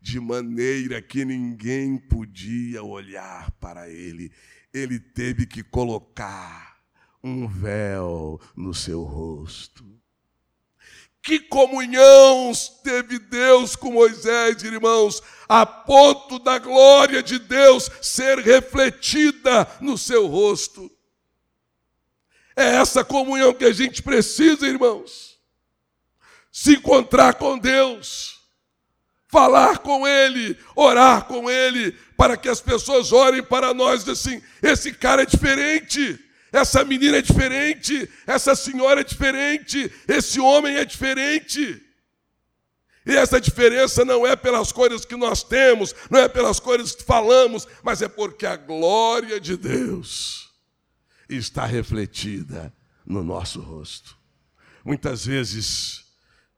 de 0.02 0.20
maneira 0.20 1.02
que 1.02 1.24
ninguém 1.24 1.98
podia 1.98 2.84
olhar 2.84 3.50
para 3.52 3.90
ele. 3.90 4.32
Ele 4.74 5.00
teve 5.00 5.46
que 5.46 5.64
colocar 5.64 6.78
um 7.24 7.48
véu 7.48 8.40
no 8.56 8.74
seu 8.74 9.04
rosto. 9.04 9.86
Que 11.24 11.40
comunhão 11.40 12.52
teve 12.84 13.18
Deus 13.18 13.78
com 13.78 13.94
Moisés, 13.94 14.62
irmãos, 14.62 15.24
a 15.48 15.66
ponto 15.66 16.38
da 16.38 16.60
glória 16.60 17.24
de 17.24 17.40
Deus 17.40 17.90
ser 18.02 18.40
refletida 18.40 19.66
no 19.80 19.98
seu 19.98 20.28
rosto. 20.28 20.92
É 22.58 22.76
essa 22.76 23.06
comunhão 23.06 23.54
que 23.54 23.64
a 23.64 23.72
gente 23.72 24.04
precisa, 24.04 24.68
irmãos. 24.68 25.40
Se 26.52 26.74
encontrar 26.74 27.36
com 27.36 27.58
Deus, 27.58 28.42
falar 29.30 29.78
com 29.78 30.06
Ele, 30.06 30.58
orar 30.76 31.24
com 31.24 31.50
Ele, 31.50 31.94
para 32.18 32.36
que 32.36 32.50
as 32.50 32.60
pessoas 32.60 33.14
orem 33.14 33.42
para 33.42 33.74
nós 33.74 34.08
assim: 34.10 34.44
esse 34.62 34.92
cara 34.92 35.24
é 35.24 35.26
diferente. 35.26 36.20
Essa 36.54 36.86
menina 36.86 37.18
é 37.18 37.22
diferente, 37.22 38.08
essa 38.28 38.56
senhora 38.56 39.02
é 39.02 39.04
diferente, 39.04 39.92
esse 40.08 40.40
homem 40.40 40.76
é 40.76 40.86
diferente. 40.86 41.82
E 43.04 43.12
essa 43.12 43.42
diferença 43.42 44.06
não 44.06 44.26
é 44.26 44.36
pelas 44.36 44.72
coisas 44.72 45.04
que 45.04 45.16
nós 45.16 45.42
temos, 45.42 45.96
não 46.12 46.20
é 46.20 46.30
pelas 46.30 46.60
coisas 46.60 46.94
que 46.94 47.04
falamos, 47.04 47.68
mas 47.82 48.04
é 48.04 48.08
porque 48.08 48.46
a 48.46 48.56
glória 48.56 49.40
de 49.40 49.58
Deus 49.58 50.54
está 51.28 51.66
refletida 51.66 52.72
no 53.04 53.24
nosso 53.24 53.60
rosto. 53.60 54.16
Muitas 54.86 55.26
vezes 55.26 56.06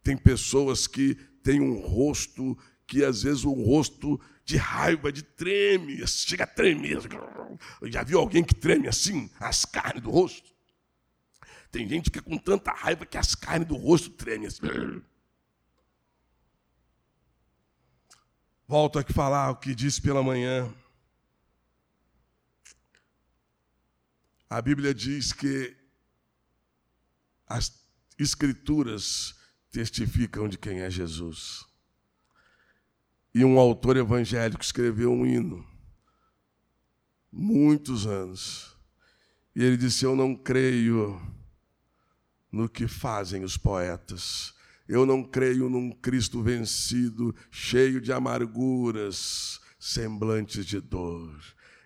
tem 0.04 0.18
pessoas 0.18 0.88
que 0.88 1.16
têm 1.42 1.62
um 1.62 1.80
rosto 1.80 2.58
que 2.86 3.02
às 3.04 3.24
vezes 3.24 3.46
um 3.46 3.64
rosto 3.64 4.20
de 4.46 4.58
raiva, 4.58 5.12
de 5.12 5.24
treme, 5.24 6.08
chega 6.08 6.44
a 6.44 6.48
tremer. 6.48 7.00
Já 7.84 8.04
viu 8.04 8.20
alguém 8.20 8.44
que 8.44 8.54
treme 8.54 8.88
assim, 8.88 9.30
as 9.40 9.66
carnes 9.66 10.04
do 10.04 10.12
rosto? 10.12 10.54
Tem 11.72 11.88
gente 11.90 12.12
que 12.12 12.20
é 12.20 12.22
com 12.22 12.38
tanta 12.38 12.72
raiva 12.72 13.06
que 13.06 13.18
as 13.18 13.34
carnes 13.34 13.68
do 13.68 13.76
rosto 13.76 14.12
tremem 14.12 14.48
assim. 14.48 14.62
Volto 18.68 19.00
aqui 19.00 19.12
falar 19.12 19.50
o 19.50 19.56
que 19.56 19.76
disse 19.76 20.02
pela 20.02 20.24
manhã. 20.24 20.74
A 24.50 24.62
Bíblia 24.62 24.94
diz 24.94 25.34
que 25.34 25.76
as 27.48 27.84
Escrituras 28.18 29.36
testificam 29.70 30.48
de 30.48 30.58
quem 30.58 30.80
é 30.80 30.90
Jesus. 30.90 31.66
E 33.36 33.44
um 33.44 33.60
autor 33.60 33.98
evangélico 33.98 34.64
escreveu 34.64 35.12
um 35.12 35.26
hino, 35.26 35.68
muitos 37.30 38.08
anos. 38.08 38.78
E 39.54 39.62
ele 39.62 39.76
disse: 39.76 40.06
Eu 40.06 40.16
não 40.16 40.34
creio 40.34 41.22
no 42.50 42.70
que 42.70 42.88
fazem 42.88 43.44
os 43.44 43.58
poetas. 43.58 44.54
Eu 44.88 45.06
não 45.06 45.22
creio 45.22 45.68
num 45.68 45.92
Cristo 45.92 46.42
vencido, 46.42 47.36
cheio 47.52 48.00
de 48.00 48.14
amarguras, 48.14 49.60
semblantes 49.78 50.66
de 50.66 50.80
dor. 50.80 51.38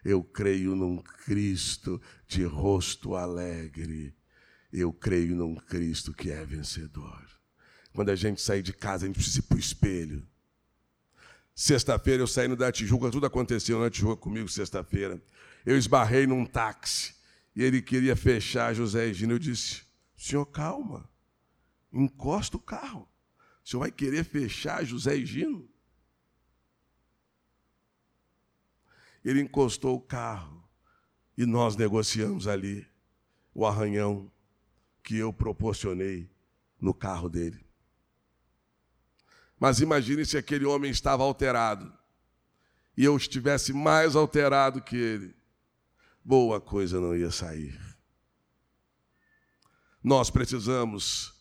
Eu 0.05 0.23
creio 0.23 0.75
num 0.75 0.97
Cristo 0.97 1.99
de 2.27 2.43
rosto 2.43 3.15
alegre. 3.15 4.15
Eu 4.71 4.93
creio 4.93 5.35
num 5.35 5.55
Cristo 5.55 6.13
que 6.13 6.29
é 6.29 6.45
vencedor. 6.45 7.25
Quando 7.91 8.09
a 8.09 8.15
gente 8.15 8.39
sair 8.39 8.61
de 8.61 8.71
casa, 8.71 9.05
a 9.05 9.07
gente 9.07 9.15
precisa 9.15 9.39
ir 9.39 9.43
para 9.47 9.57
o 9.57 9.59
espelho. 9.59 10.28
Sexta-feira 11.59 12.23
eu 12.23 12.27
saí 12.27 12.55
da 12.55 12.71
Tijuca, 12.71 13.11
tudo 13.11 13.25
aconteceu 13.25 13.77
na 13.81 13.89
Tijuca 13.89 14.15
comigo 14.15 14.47
sexta-feira. 14.47 15.21
Eu 15.65 15.77
esbarrei 15.77 16.25
num 16.25 16.45
táxi 16.45 17.13
e 17.53 17.61
ele 17.61 17.81
queria 17.81 18.15
fechar 18.15 18.73
José 18.73 19.07
Egino. 19.07 19.33
Eu 19.33 19.39
disse: 19.39 19.83
Senhor, 20.15 20.45
calma, 20.45 21.09
encosta 21.91 22.55
o 22.55 22.61
carro. 22.61 23.09
O 23.61 23.69
senhor 23.69 23.81
vai 23.81 23.91
querer 23.91 24.23
fechar 24.23 24.85
José 24.85 25.17
Egino? 25.17 25.69
Ele 29.21 29.41
encostou 29.41 29.97
o 29.97 30.01
carro 30.01 30.63
e 31.37 31.45
nós 31.45 31.75
negociamos 31.75 32.47
ali 32.47 32.87
o 33.53 33.65
arranhão 33.65 34.31
que 35.03 35.17
eu 35.17 35.33
proporcionei 35.33 36.31
no 36.79 36.93
carro 36.93 37.27
dele. 37.27 37.68
Mas 39.59 39.81
imagine 39.81 40.25
se 40.25 40.37
aquele 40.37 40.65
homem 40.65 40.89
estava 40.89 41.23
alterado 41.23 41.91
e 42.95 43.03
eu 43.03 43.15
estivesse 43.17 43.73
mais 43.73 44.15
alterado 44.15 44.81
que 44.81 44.95
ele. 44.95 45.35
Boa 46.23 46.61
coisa 46.61 46.99
não 46.99 47.15
ia 47.15 47.31
sair. 47.31 47.77
Nós 50.03 50.29
precisamos 50.29 51.33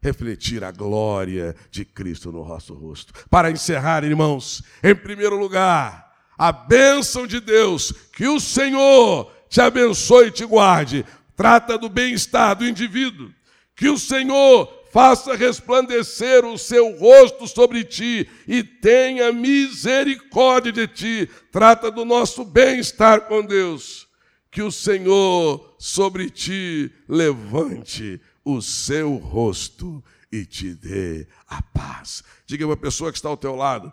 refletir 0.00 0.64
a 0.64 0.72
glória 0.72 1.54
de 1.70 1.84
Cristo 1.84 2.32
no 2.32 2.44
nosso 2.44 2.74
rosto. 2.74 3.12
Para 3.30 3.50
encerrar, 3.50 4.04
irmãos, 4.04 4.62
em 4.82 4.94
primeiro 4.94 5.38
lugar, 5.38 6.12
a 6.36 6.50
bênção 6.50 7.26
de 7.26 7.40
Deus, 7.40 7.92
que 8.12 8.26
o 8.26 8.40
Senhor 8.40 9.32
te 9.48 9.60
abençoe 9.60 10.26
e 10.26 10.32
te 10.32 10.44
guarde, 10.44 11.06
trata 11.36 11.78
do 11.78 11.88
bem-estar 11.88 12.56
do 12.56 12.66
indivíduo, 12.66 13.32
que 13.76 13.88
o 13.88 13.96
Senhor 13.96 14.81
faça 14.92 15.34
resplandecer 15.34 16.44
o 16.44 16.58
seu 16.58 16.94
rosto 16.98 17.48
sobre 17.48 17.82
ti 17.82 18.28
e 18.46 18.62
tenha 18.62 19.32
misericórdia 19.32 20.70
de 20.70 20.86
ti. 20.86 21.30
Trata 21.50 21.90
do 21.90 22.04
nosso 22.04 22.44
bem-estar 22.44 23.22
com 23.22 23.42
Deus. 23.42 24.06
Que 24.50 24.60
o 24.60 24.70
Senhor 24.70 25.74
sobre 25.78 26.28
ti 26.28 26.92
levante 27.08 28.20
o 28.44 28.60
seu 28.60 29.14
rosto 29.14 30.04
e 30.30 30.44
te 30.44 30.74
dê 30.74 31.26
a 31.48 31.62
paz. 31.62 32.22
Diga 32.46 32.66
para 32.66 32.74
a 32.74 32.76
pessoa 32.76 33.10
que 33.10 33.16
está 33.16 33.30
ao 33.30 33.36
teu 33.36 33.56
lado: 33.56 33.90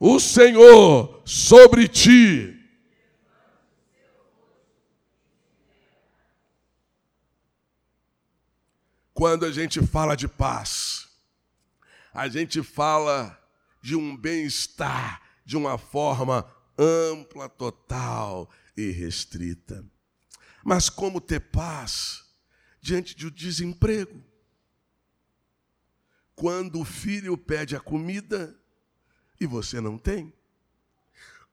o 0.00 0.18
Senhor 0.18 1.22
sobre 1.24 1.86
ti 1.86 2.61
Quando 9.22 9.46
a 9.46 9.52
gente 9.52 9.80
fala 9.86 10.16
de 10.16 10.26
paz, 10.26 11.06
a 12.12 12.26
gente 12.26 12.60
fala 12.60 13.40
de 13.80 13.94
um 13.94 14.16
bem-estar 14.16 15.22
de 15.44 15.56
uma 15.56 15.78
forma 15.78 16.44
ampla, 16.76 17.48
total 17.48 18.50
e 18.76 18.90
restrita. 18.90 19.86
Mas 20.64 20.88
como 20.88 21.20
ter 21.20 21.38
paz 21.38 22.24
diante 22.80 23.16
do 23.16 23.30
desemprego? 23.30 24.20
Quando 26.34 26.80
o 26.80 26.84
filho 26.84 27.38
pede 27.38 27.76
a 27.76 27.80
comida 27.80 28.52
e 29.40 29.46
você 29.46 29.80
não 29.80 29.98
tem? 29.98 30.32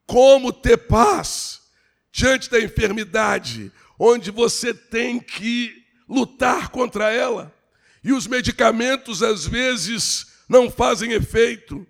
Como 0.07 0.51
ter 0.51 0.87
paz 0.87 1.69
diante 2.11 2.49
da 2.49 2.59
enfermidade, 2.59 3.71
onde 3.99 4.31
você 4.31 4.73
tem 4.73 5.19
que 5.19 5.85
lutar 6.07 6.69
contra 6.69 7.11
ela. 7.13 7.58
E 8.03 8.13
os 8.13 8.27
medicamentos 8.27 9.21
às 9.21 9.45
vezes 9.45 10.27
não 10.47 10.69
fazem 10.69 11.11
efeito, 11.11 11.85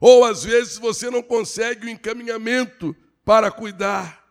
ou 0.00 0.24
às 0.24 0.44
vezes 0.44 0.78
você 0.78 1.10
não 1.10 1.22
consegue 1.22 1.86
o 1.86 1.90
encaminhamento 1.90 2.96
para 3.24 3.50
cuidar. 3.50 4.24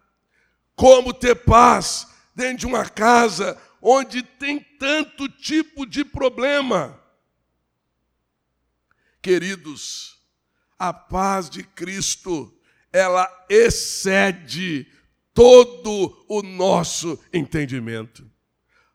Como 0.75 1.13
ter 1.13 1.35
paz 1.35 2.07
dentro 2.35 2.59
de 2.59 2.65
uma 2.65 2.87
casa 2.89 3.61
onde 3.81 4.23
tem 4.23 4.59
tanto 4.59 5.27
tipo 5.29 5.85
de 5.85 6.03
problema? 6.03 6.99
Queridos, 9.21 10.17
a 10.77 10.93
paz 10.93 11.49
de 11.49 11.63
Cristo, 11.63 12.53
ela 12.91 13.27
excede 13.49 14.87
todo 15.33 16.25
o 16.27 16.41
nosso 16.41 17.19
entendimento. 17.33 18.29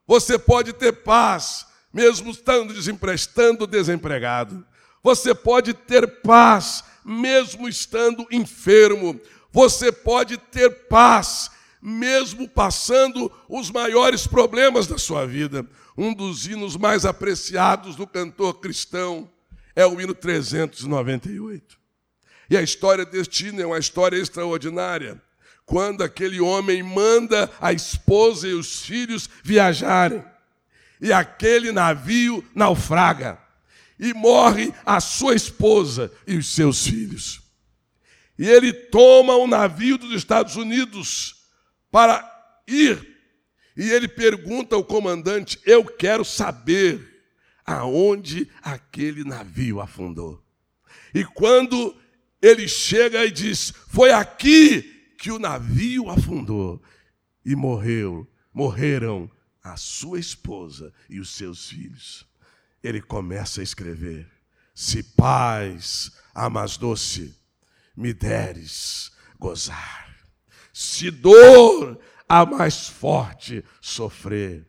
Você 0.07 0.39
pode 0.39 0.73
ter 0.73 0.93
paz, 0.93 1.67
mesmo 1.95 2.33
estando 2.33 2.75
desemprestando 2.75 3.69
desempregado. 3.69 4.67
Você 5.01 5.33
pode 5.33 5.73
ter 5.73 6.21
paz, 6.23 6.83
mesmo 7.05 7.69
estando 7.69 8.27
enfermo. 8.33 9.21
Você 9.53 9.93
pode 9.93 10.37
ter 10.37 10.89
paz, 10.89 11.53
mesmo 11.81 12.49
passando 12.49 13.31
os 13.49 13.71
maiores 13.71 14.27
problemas 14.27 14.89
da 14.89 14.99
sua 14.99 15.25
vida. 15.25 15.65
Um 15.97 16.13
dos 16.13 16.47
hinos 16.49 16.77
mais 16.77 17.05
apreciados 17.05 17.95
do 17.95 18.09
cantor 18.09 18.55
cristão 18.55 19.31
é 19.77 19.87
o 19.87 20.01
hino 20.01 20.15
398. 20.15 21.79
E 22.51 22.57
a 22.57 22.63
história 22.63 23.07
deste 23.07 23.47
hino 23.47 23.63
é 23.63 23.67
uma 23.67 23.79
história 23.79 24.17
extraordinária 24.17 25.23
quando 25.65 26.03
aquele 26.03 26.41
homem 26.41 26.83
manda 26.83 27.51
a 27.61 27.73
esposa 27.73 28.49
e 28.49 28.53
os 28.53 28.83
filhos 28.83 29.31
viajarem. 29.43 30.23
E 31.05 31.13
aquele 31.13 31.71
navio 31.71 32.43
naufraga. 32.55 33.39
E 34.01 34.15
morre 34.15 34.73
a 34.87 35.01
sua 35.01 35.35
esposa 35.35 36.11
e 36.27 36.35
os 36.35 36.55
seus 36.55 36.87
filhos. 36.87 37.43
E 38.39 38.49
ele 38.49 38.73
toma 38.73 39.37
um 39.37 39.47
navio 39.47 39.99
dos 39.99 40.15
Estados 40.15 40.57
Unidos 40.57 41.45
para 41.91 42.27
ir. 42.67 43.07
E 43.77 43.91
ele 43.91 44.09
pergunta 44.09 44.77
ao 44.77 44.83
comandante: 44.83 45.61
Eu 45.67 45.85
quero 45.85 46.25
saber 46.25 47.23
aonde 47.67 48.51
aquele 48.63 49.25
navio 49.25 49.83
afundou. 49.83 50.43
E 51.15 51.23
quando 51.23 51.95
ele 52.41 52.67
chega 52.67 53.27
e 53.27 53.31
diz: 53.31 53.75
Foi 53.89 54.11
aqui 54.11 55.13
que 55.19 55.31
o 55.31 55.39
navio 55.39 56.09
afundou 56.09 56.83
e 57.45 57.55
morreu, 57.55 58.27
morreram 58.55 59.31
a 59.65 59.79
sua 59.79 60.21
esposa 60.21 60.93
e 61.09 61.19
os 61.19 61.31
seus 61.31 61.71
filhos. 61.71 62.27
Ele 62.83 63.01
começa 63.01 63.63
a 63.63 63.65
escrever: 63.65 64.29
Se 64.75 65.03
paz 65.03 66.13
a 66.35 66.51
mais 66.51 66.77
doce 66.77 67.35
me 67.97 68.13
deres 68.13 69.11
gozar, 69.39 70.15
se 70.73 71.11
dor 71.11 71.99
a 72.29 72.45
mais 72.45 72.89
forte 72.89 73.65
sofrer, 73.81 74.67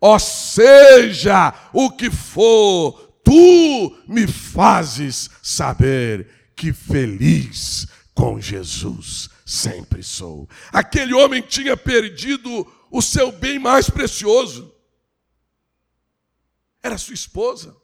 ó 0.00 0.18
seja 0.18 1.52
o 1.72 1.90
que 1.90 2.10
for, 2.10 2.92
tu 3.24 4.04
me 4.06 4.28
fazes 4.28 5.28
saber 5.42 6.28
que 6.54 6.72
feliz 6.72 7.88
com 8.14 8.40
Jesus 8.40 9.28
sempre 9.44 10.02
sou. 10.02 10.48
Aquele 10.72 11.14
homem 11.14 11.40
tinha 11.40 11.76
perdido 11.76 12.66
o 12.90 13.02
seu 13.02 13.32
bem 13.32 13.58
mais 13.58 13.90
precioso. 13.90 14.74
Era 16.82 16.98
sua 16.98 17.14
esposa, 17.14 17.76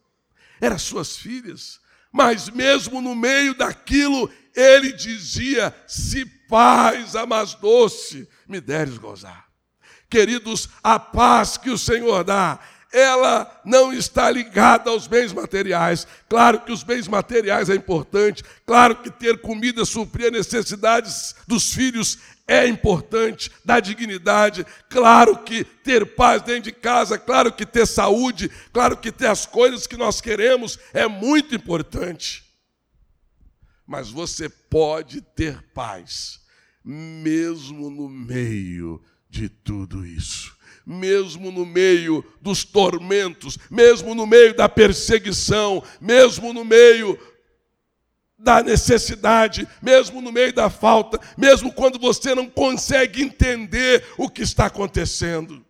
eram 0.60 0.78
suas 0.78 1.16
filhas, 1.16 1.80
mas 2.12 2.48
mesmo 2.48 3.00
no 3.00 3.14
meio 3.14 3.54
daquilo, 3.54 4.30
ele 4.54 4.92
dizia: 4.92 5.74
Se 5.88 6.24
paz 6.48 7.16
a 7.16 7.26
mais 7.26 7.54
doce 7.54 8.28
me 8.46 8.60
deres 8.60 8.98
gozar. 8.98 9.48
Queridos, 10.08 10.68
a 10.82 10.98
paz 10.98 11.56
que 11.56 11.70
o 11.70 11.78
Senhor 11.78 12.22
dá 12.22 12.60
ela 12.92 13.60
não 13.64 13.92
está 13.92 14.30
ligada 14.30 14.90
aos 14.90 15.06
bens 15.06 15.32
materiais. 15.32 16.06
Claro 16.28 16.60
que 16.60 16.70
os 16.70 16.82
bens 16.82 17.08
materiais 17.08 17.70
é 17.70 17.74
importante, 17.74 18.44
claro 18.66 18.96
que 18.96 19.10
ter 19.10 19.40
comida, 19.40 19.84
suprir 19.84 20.26
as 20.26 20.32
necessidades 20.32 21.34
dos 21.46 21.72
filhos 21.72 22.18
é 22.46 22.66
importante, 22.66 23.50
dá 23.64 23.80
dignidade. 23.80 24.66
Claro 24.90 25.38
que 25.38 25.64
ter 25.64 26.14
paz 26.14 26.42
dentro 26.42 26.64
de 26.64 26.72
casa, 26.72 27.18
claro 27.18 27.52
que 27.52 27.64
ter 27.64 27.86
saúde, 27.86 28.50
claro 28.72 28.96
que 28.96 29.10
ter 29.10 29.28
as 29.28 29.46
coisas 29.46 29.86
que 29.86 29.96
nós 29.96 30.20
queremos 30.20 30.78
é 30.92 31.08
muito 31.08 31.54
importante. 31.54 32.44
Mas 33.86 34.10
você 34.10 34.48
pode 34.48 35.22
ter 35.22 35.62
paz, 35.74 36.40
mesmo 36.84 37.90
no 37.90 38.08
meio 38.08 39.02
de 39.30 39.48
tudo 39.48 40.04
isso 40.04 40.61
mesmo 40.86 41.50
no 41.50 41.64
meio 41.64 42.24
dos 42.40 42.64
tormentos, 42.64 43.58
mesmo 43.70 44.14
no 44.14 44.26
meio 44.26 44.54
da 44.54 44.68
perseguição, 44.68 45.82
mesmo 46.00 46.52
no 46.52 46.64
meio 46.64 47.18
da 48.38 48.62
necessidade, 48.62 49.66
mesmo 49.80 50.20
no 50.20 50.32
meio 50.32 50.52
da 50.52 50.68
falta, 50.68 51.20
mesmo 51.36 51.72
quando 51.72 51.98
você 51.98 52.34
não 52.34 52.48
consegue 52.48 53.22
entender 53.22 54.04
o 54.18 54.28
que 54.28 54.42
está 54.42 54.66
acontecendo. 54.66 55.64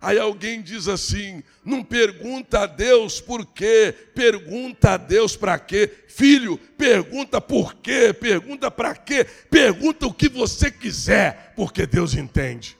Aí 0.00 0.18
alguém 0.18 0.62
diz 0.62 0.86
assim: 0.86 1.42
não 1.64 1.82
pergunta 1.82 2.60
a 2.60 2.66
Deus 2.66 3.20
por 3.20 3.44
quê, 3.44 3.94
pergunta 4.14 4.92
a 4.92 4.96
Deus 4.96 5.36
para 5.36 5.58
quê. 5.58 5.90
Filho, 6.06 6.56
pergunta 6.78 7.40
por 7.40 7.74
quê, 7.74 8.12
pergunta 8.12 8.70
para 8.70 8.94
quê, 8.94 9.26
pergunta 9.50 10.06
o 10.06 10.14
que 10.14 10.28
você 10.28 10.70
quiser, 10.70 11.52
porque 11.56 11.84
Deus 11.84 12.14
entende. 12.14 12.78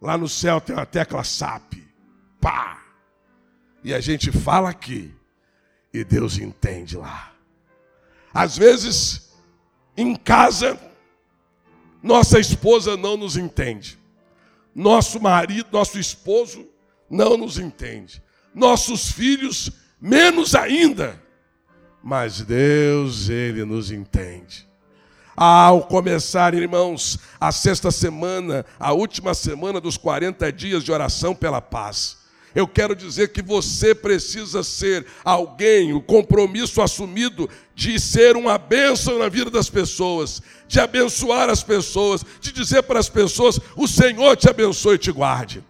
Lá 0.00 0.16
no 0.16 0.28
céu 0.28 0.60
tem 0.60 0.74
uma 0.74 0.86
tecla 0.86 1.22
SAP. 1.22 1.74
Pá! 2.40 2.82
E 3.84 3.92
a 3.92 4.00
gente 4.00 4.32
fala 4.32 4.70
aqui. 4.70 5.14
E 5.92 6.04
Deus 6.04 6.38
entende 6.38 6.96
lá. 6.96 7.32
Às 8.32 8.56
vezes, 8.56 9.32
em 9.96 10.14
casa, 10.14 10.78
nossa 12.02 12.38
esposa 12.38 12.96
não 12.96 13.16
nos 13.16 13.36
entende. 13.36 13.98
Nosso 14.74 15.20
marido, 15.20 15.68
nosso 15.72 15.98
esposo 15.98 16.66
não 17.10 17.36
nos 17.36 17.58
entende. 17.58 18.22
Nossos 18.54 19.10
filhos, 19.10 19.70
menos 20.00 20.54
ainda. 20.54 21.20
Mas 22.02 22.40
Deus, 22.40 23.28
Ele 23.28 23.64
nos 23.64 23.90
entende. 23.90 24.69
Ao 25.42 25.84
começar, 25.84 26.52
irmãos, 26.52 27.18
a 27.40 27.50
sexta 27.50 27.90
semana, 27.90 28.62
a 28.78 28.92
última 28.92 29.32
semana 29.32 29.80
dos 29.80 29.96
40 29.96 30.52
dias 30.52 30.84
de 30.84 30.92
oração 30.92 31.34
pela 31.34 31.62
paz. 31.62 32.18
Eu 32.54 32.68
quero 32.68 32.94
dizer 32.94 33.32
que 33.32 33.40
você 33.40 33.94
precisa 33.94 34.62
ser 34.62 35.06
alguém, 35.24 35.94
o 35.94 36.02
compromisso 36.02 36.82
assumido 36.82 37.48
de 37.74 37.98
ser 37.98 38.36
uma 38.36 38.58
bênção 38.58 39.18
na 39.18 39.30
vida 39.30 39.50
das 39.50 39.70
pessoas, 39.70 40.42
de 40.68 40.78
abençoar 40.78 41.48
as 41.48 41.62
pessoas, 41.62 42.22
de 42.38 42.52
dizer 42.52 42.82
para 42.82 42.98
as 43.00 43.08
pessoas: 43.08 43.58
o 43.74 43.88
Senhor 43.88 44.36
te 44.36 44.50
abençoe 44.50 44.96
e 44.96 44.98
te 44.98 45.10
guarde. 45.10 45.64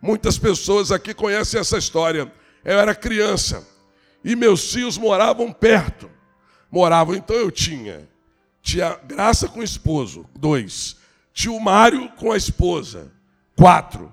Muitas 0.00 0.38
pessoas 0.38 0.92
aqui 0.92 1.12
conhecem 1.12 1.58
essa 1.58 1.76
história. 1.76 2.32
Eu 2.64 2.78
era 2.78 2.94
criança 2.94 3.66
e 4.24 4.36
meus 4.36 4.70
tios 4.70 4.96
moravam 4.96 5.52
perto. 5.52 6.08
Moravam, 6.70 7.16
então 7.16 7.34
eu 7.34 7.50
tinha 7.50 8.08
Tia 8.68 9.00
Graça 9.02 9.48
com 9.48 9.60
o 9.60 9.64
esposo, 9.64 10.26
dois. 10.38 10.98
Tio 11.32 11.58
Mário 11.58 12.10
com 12.10 12.30
a 12.30 12.36
esposa, 12.36 13.10
quatro. 13.56 14.12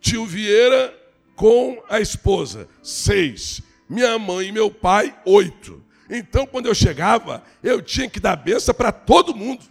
Tio 0.00 0.24
Vieira 0.24 0.96
com 1.34 1.82
a 1.88 1.98
esposa, 1.98 2.68
seis. 2.80 3.60
Minha 3.88 4.16
mãe 4.16 4.46
e 4.46 4.52
meu 4.52 4.70
pai, 4.70 5.12
oito. 5.24 5.82
Então, 6.08 6.46
quando 6.46 6.66
eu 6.66 6.74
chegava, 6.74 7.42
eu 7.64 7.82
tinha 7.82 8.08
que 8.08 8.20
dar 8.20 8.36
benção 8.36 8.72
para 8.72 8.92
todo 8.92 9.34
mundo. 9.34 9.64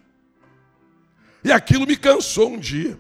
E 1.42 1.50
aquilo 1.50 1.88
me 1.88 1.96
cansou 1.96 2.50
um 2.50 2.60
dia. 2.60 3.00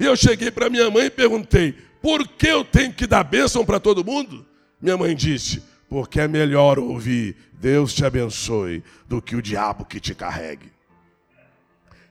E 0.00 0.04
eu 0.04 0.16
cheguei 0.16 0.50
para 0.50 0.68
minha 0.68 0.90
mãe 0.90 1.04
e 1.04 1.10
perguntei: 1.10 1.76
por 2.02 2.26
que 2.26 2.48
eu 2.48 2.64
tenho 2.64 2.92
que 2.92 3.06
dar 3.06 3.22
bênção 3.22 3.64
para 3.64 3.78
todo 3.78 4.04
mundo? 4.04 4.44
Minha 4.82 4.96
mãe 4.96 5.14
disse: 5.14 5.62
porque 5.88 6.20
é 6.20 6.28
melhor 6.28 6.78
ouvir 6.78 7.36
Deus 7.52 7.94
te 7.94 8.04
abençoe 8.04 8.82
do 9.08 9.22
que 9.22 9.34
o 9.34 9.42
diabo 9.42 9.84
que 9.84 9.98
te 9.98 10.14
carregue. 10.14 10.70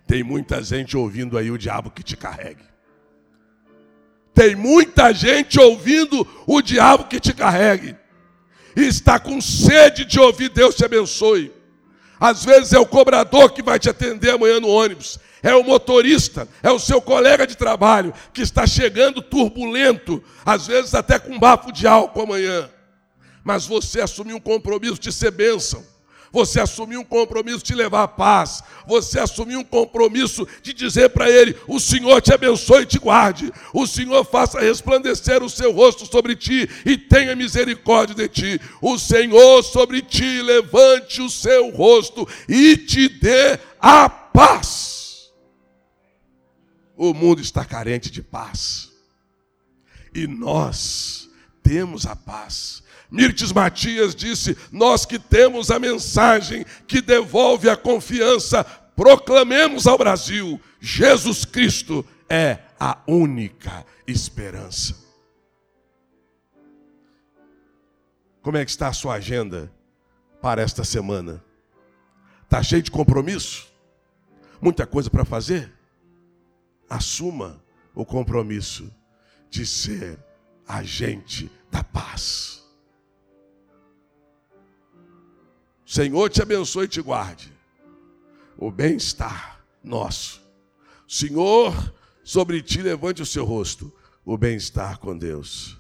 Tem 0.07 0.23
muita 0.23 0.61
gente 0.63 0.95
ouvindo 0.95 1.37
aí 1.37 1.51
o 1.51 1.57
diabo 1.57 1.91
que 1.91 2.03
te 2.03 2.15
carregue. 2.15 2.63
Tem 4.33 4.55
muita 4.55 5.13
gente 5.13 5.59
ouvindo 5.59 6.27
o 6.45 6.61
diabo 6.61 7.05
que 7.05 7.19
te 7.19 7.33
carregue. 7.33 7.95
E 8.75 8.81
está 8.81 9.19
com 9.19 9.39
sede 9.39 10.03
de 10.03 10.19
ouvir 10.19 10.49
Deus 10.49 10.75
te 10.75 10.83
abençoe. 10.83 11.53
Às 12.19 12.43
vezes 12.43 12.73
é 12.73 12.79
o 12.79 12.85
cobrador 12.85 13.51
que 13.51 13.63
vai 13.63 13.79
te 13.79 13.89
atender 13.89 14.31
amanhã 14.31 14.59
no 14.59 14.67
ônibus. 14.67 15.19
É 15.41 15.53
o 15.55 15.63
motorista, 15.63 16.47
é 16.63 16.71
o 16.71 16.79
seu 16.79 16.99
colega 16.99 17.45
de 17.45 17.55
trabalho 17.55 18.13
que 18.33 18.41
está 18.41 18.65
chegando 18.65 19.21
turbulento, 19.21 20.23
às 20.43 20.65
vezes 20.65 20.95
até 20.95 21.19
com 21.19 21.37
bafo 21.37 21.71
de 21.71 21.85
álcool 21.85 22.23
amanhã 22.23 22.69
mas 23.45 23.67
você 23.67 24.01
assumiu 24.01 24.37
um 24.37 24.41
compromisso 24.41 24.99
de 24.99 25.11
ser 25.11 25.29
bênção. 25.29 25.85
Você 26.31 26.59
assumiu 26.59 26.99
um 26.99 27.05
compromisso 27.05 27.63
de 27.63 27.75
levar 27.75 28.03
a 28.03 28.07
paz. 28.07 28.61
Você 28.87 29.19
assumiu 29.19 29.59
um 29.59 29.63
compromisso 29.63 30.45
de 30.63 30.73
dizer 30.73 31.11
para 31.11 31.29
ele: 31.29 31.55
O 31.67 31.79
Senhor 31.79 32.19
te 32.21 32.33
abençoe 32.33 32.81
e 32.81 32.85
te 32.87 32.97
guarde. 32.97 33.53
O 33.71 33.85
Senhor 33.85 34.25
faça 34.25 34.59
resplandecer 34.59 35.43
o 35.43 35.49
seu 35.49 35.71
rosto 35.71 36.07
sobre 36.07 36.35
ti 36.35 36.67
e 36.83 36.97
tenha 36.97 37.35
misericórdia 37.35 38.15
de 38.15 38.27
ti. 38.27 38.61
O 38.81 38.97
Senhor 38.97 39.63
sobre 39.63 40.01
ti 40.01 40.41
levante 40.41 41.21
o 41.21 41.29
seu 41.29 41.69
rosto 41.69 42.27
e 42.49 42.75
te 42.75 43.07
dê 43.07 43.59
a 43.79 44.09
paz. 44.09 45.29
O 46.97 47.13
mundo 47.13 47.41
está 47.41 47.63
carente 47.63 48.09
de 48.09 48.23
paz. 48.23 48.89
E 50.13 50.25
nós 50.27 51.29
temos 51.61 52.05
a 52.05 52.15
paz 52.15 52.83
Mirtes 53.09 53.51
Matias 53.51 54.15
disse: 54.15 54.57
Nós 54.71 55.05
que 55.05 55.19
temos 55.19 55.71
a 55.71 55.79
mensagem 55.79 56.65
que 56.87 57.01
devolve 57.01 57.69
a 57.69 57.77
confiança, 57.77 58.63
proclamemos 58.95 59.87
ao 59.87 59.97
Brasil: 59.97 60.59
Jesus 60.79 61.45
Cristo 61.45 62.05
é 62.29 62.59
a 62.79 62.97
única 63.07 63.85
esperança. 64.07 64.95
Como 68.41 68.57
é 68.57 68.63
que 68.63 68.69
está 68.69 68.89
a 68.89 68.93
sua 68.93 69.15
agenda 69.15 69.71
para 70.41 70.61
esta 70.61 70.83
semana? 70.83 71.43
Está 72.43 72.61
cheio 72.61 72.83
de 72.83 72.91
compromisso? 72.91 73.67
Muita 74.61 74.85
coisa 74.85 75.09
para 75.09 75.25
fazer? 75.25 75.71
Assuma 76.87 77.59
o 77.95 78.05
compromisso 78.05 78.93
de 79.49 79.65
ser 79.65 80.19
agente 80.67 81.51
da 81.71 81.83
paz. 81.83 82.54
Senhor 85.85 86.29
te 86.29 86.41
abençoe 86.41 86.85
e 86.85 86.87
te 86.89 87.01
guarde. 87.01 87.53
O 88.57 88.71
bem-estar 88.71 89.61
nosso. 89.83 90.41
Senhor, 91.07 91.93
sobre 92.23 92.61
ti 92.61 92.81
levante 92.81 93.21
o 93.21 93.25
seu 93.25 93.45
rosto. 93.45 93.93
O 94.25 94.37
bem-estar 94.37 94.97
com 94.97 95.15
Deus. 95.15 95.79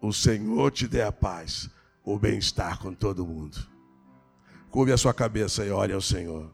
O 0.00 0.12
Senhor 0.12 0.70
te 0.72 0.88
dê 0.88 1.02
a 1.02 1.12
paz. 1.12 1.70
O 2.04 2.18
bem-estar 2.18 2.78
com 2.78 2.92
todo 2.92 3.26
mundo. 3.26 3.58
Curve 4.70 4.92
a 4.92 4.96
sua 4.96 5.14
cabeça 5.14 5.64
e 5.64 5.70
ore 5.70 5.92
ao 5.92 6.00
Senhor. 6.00 6.52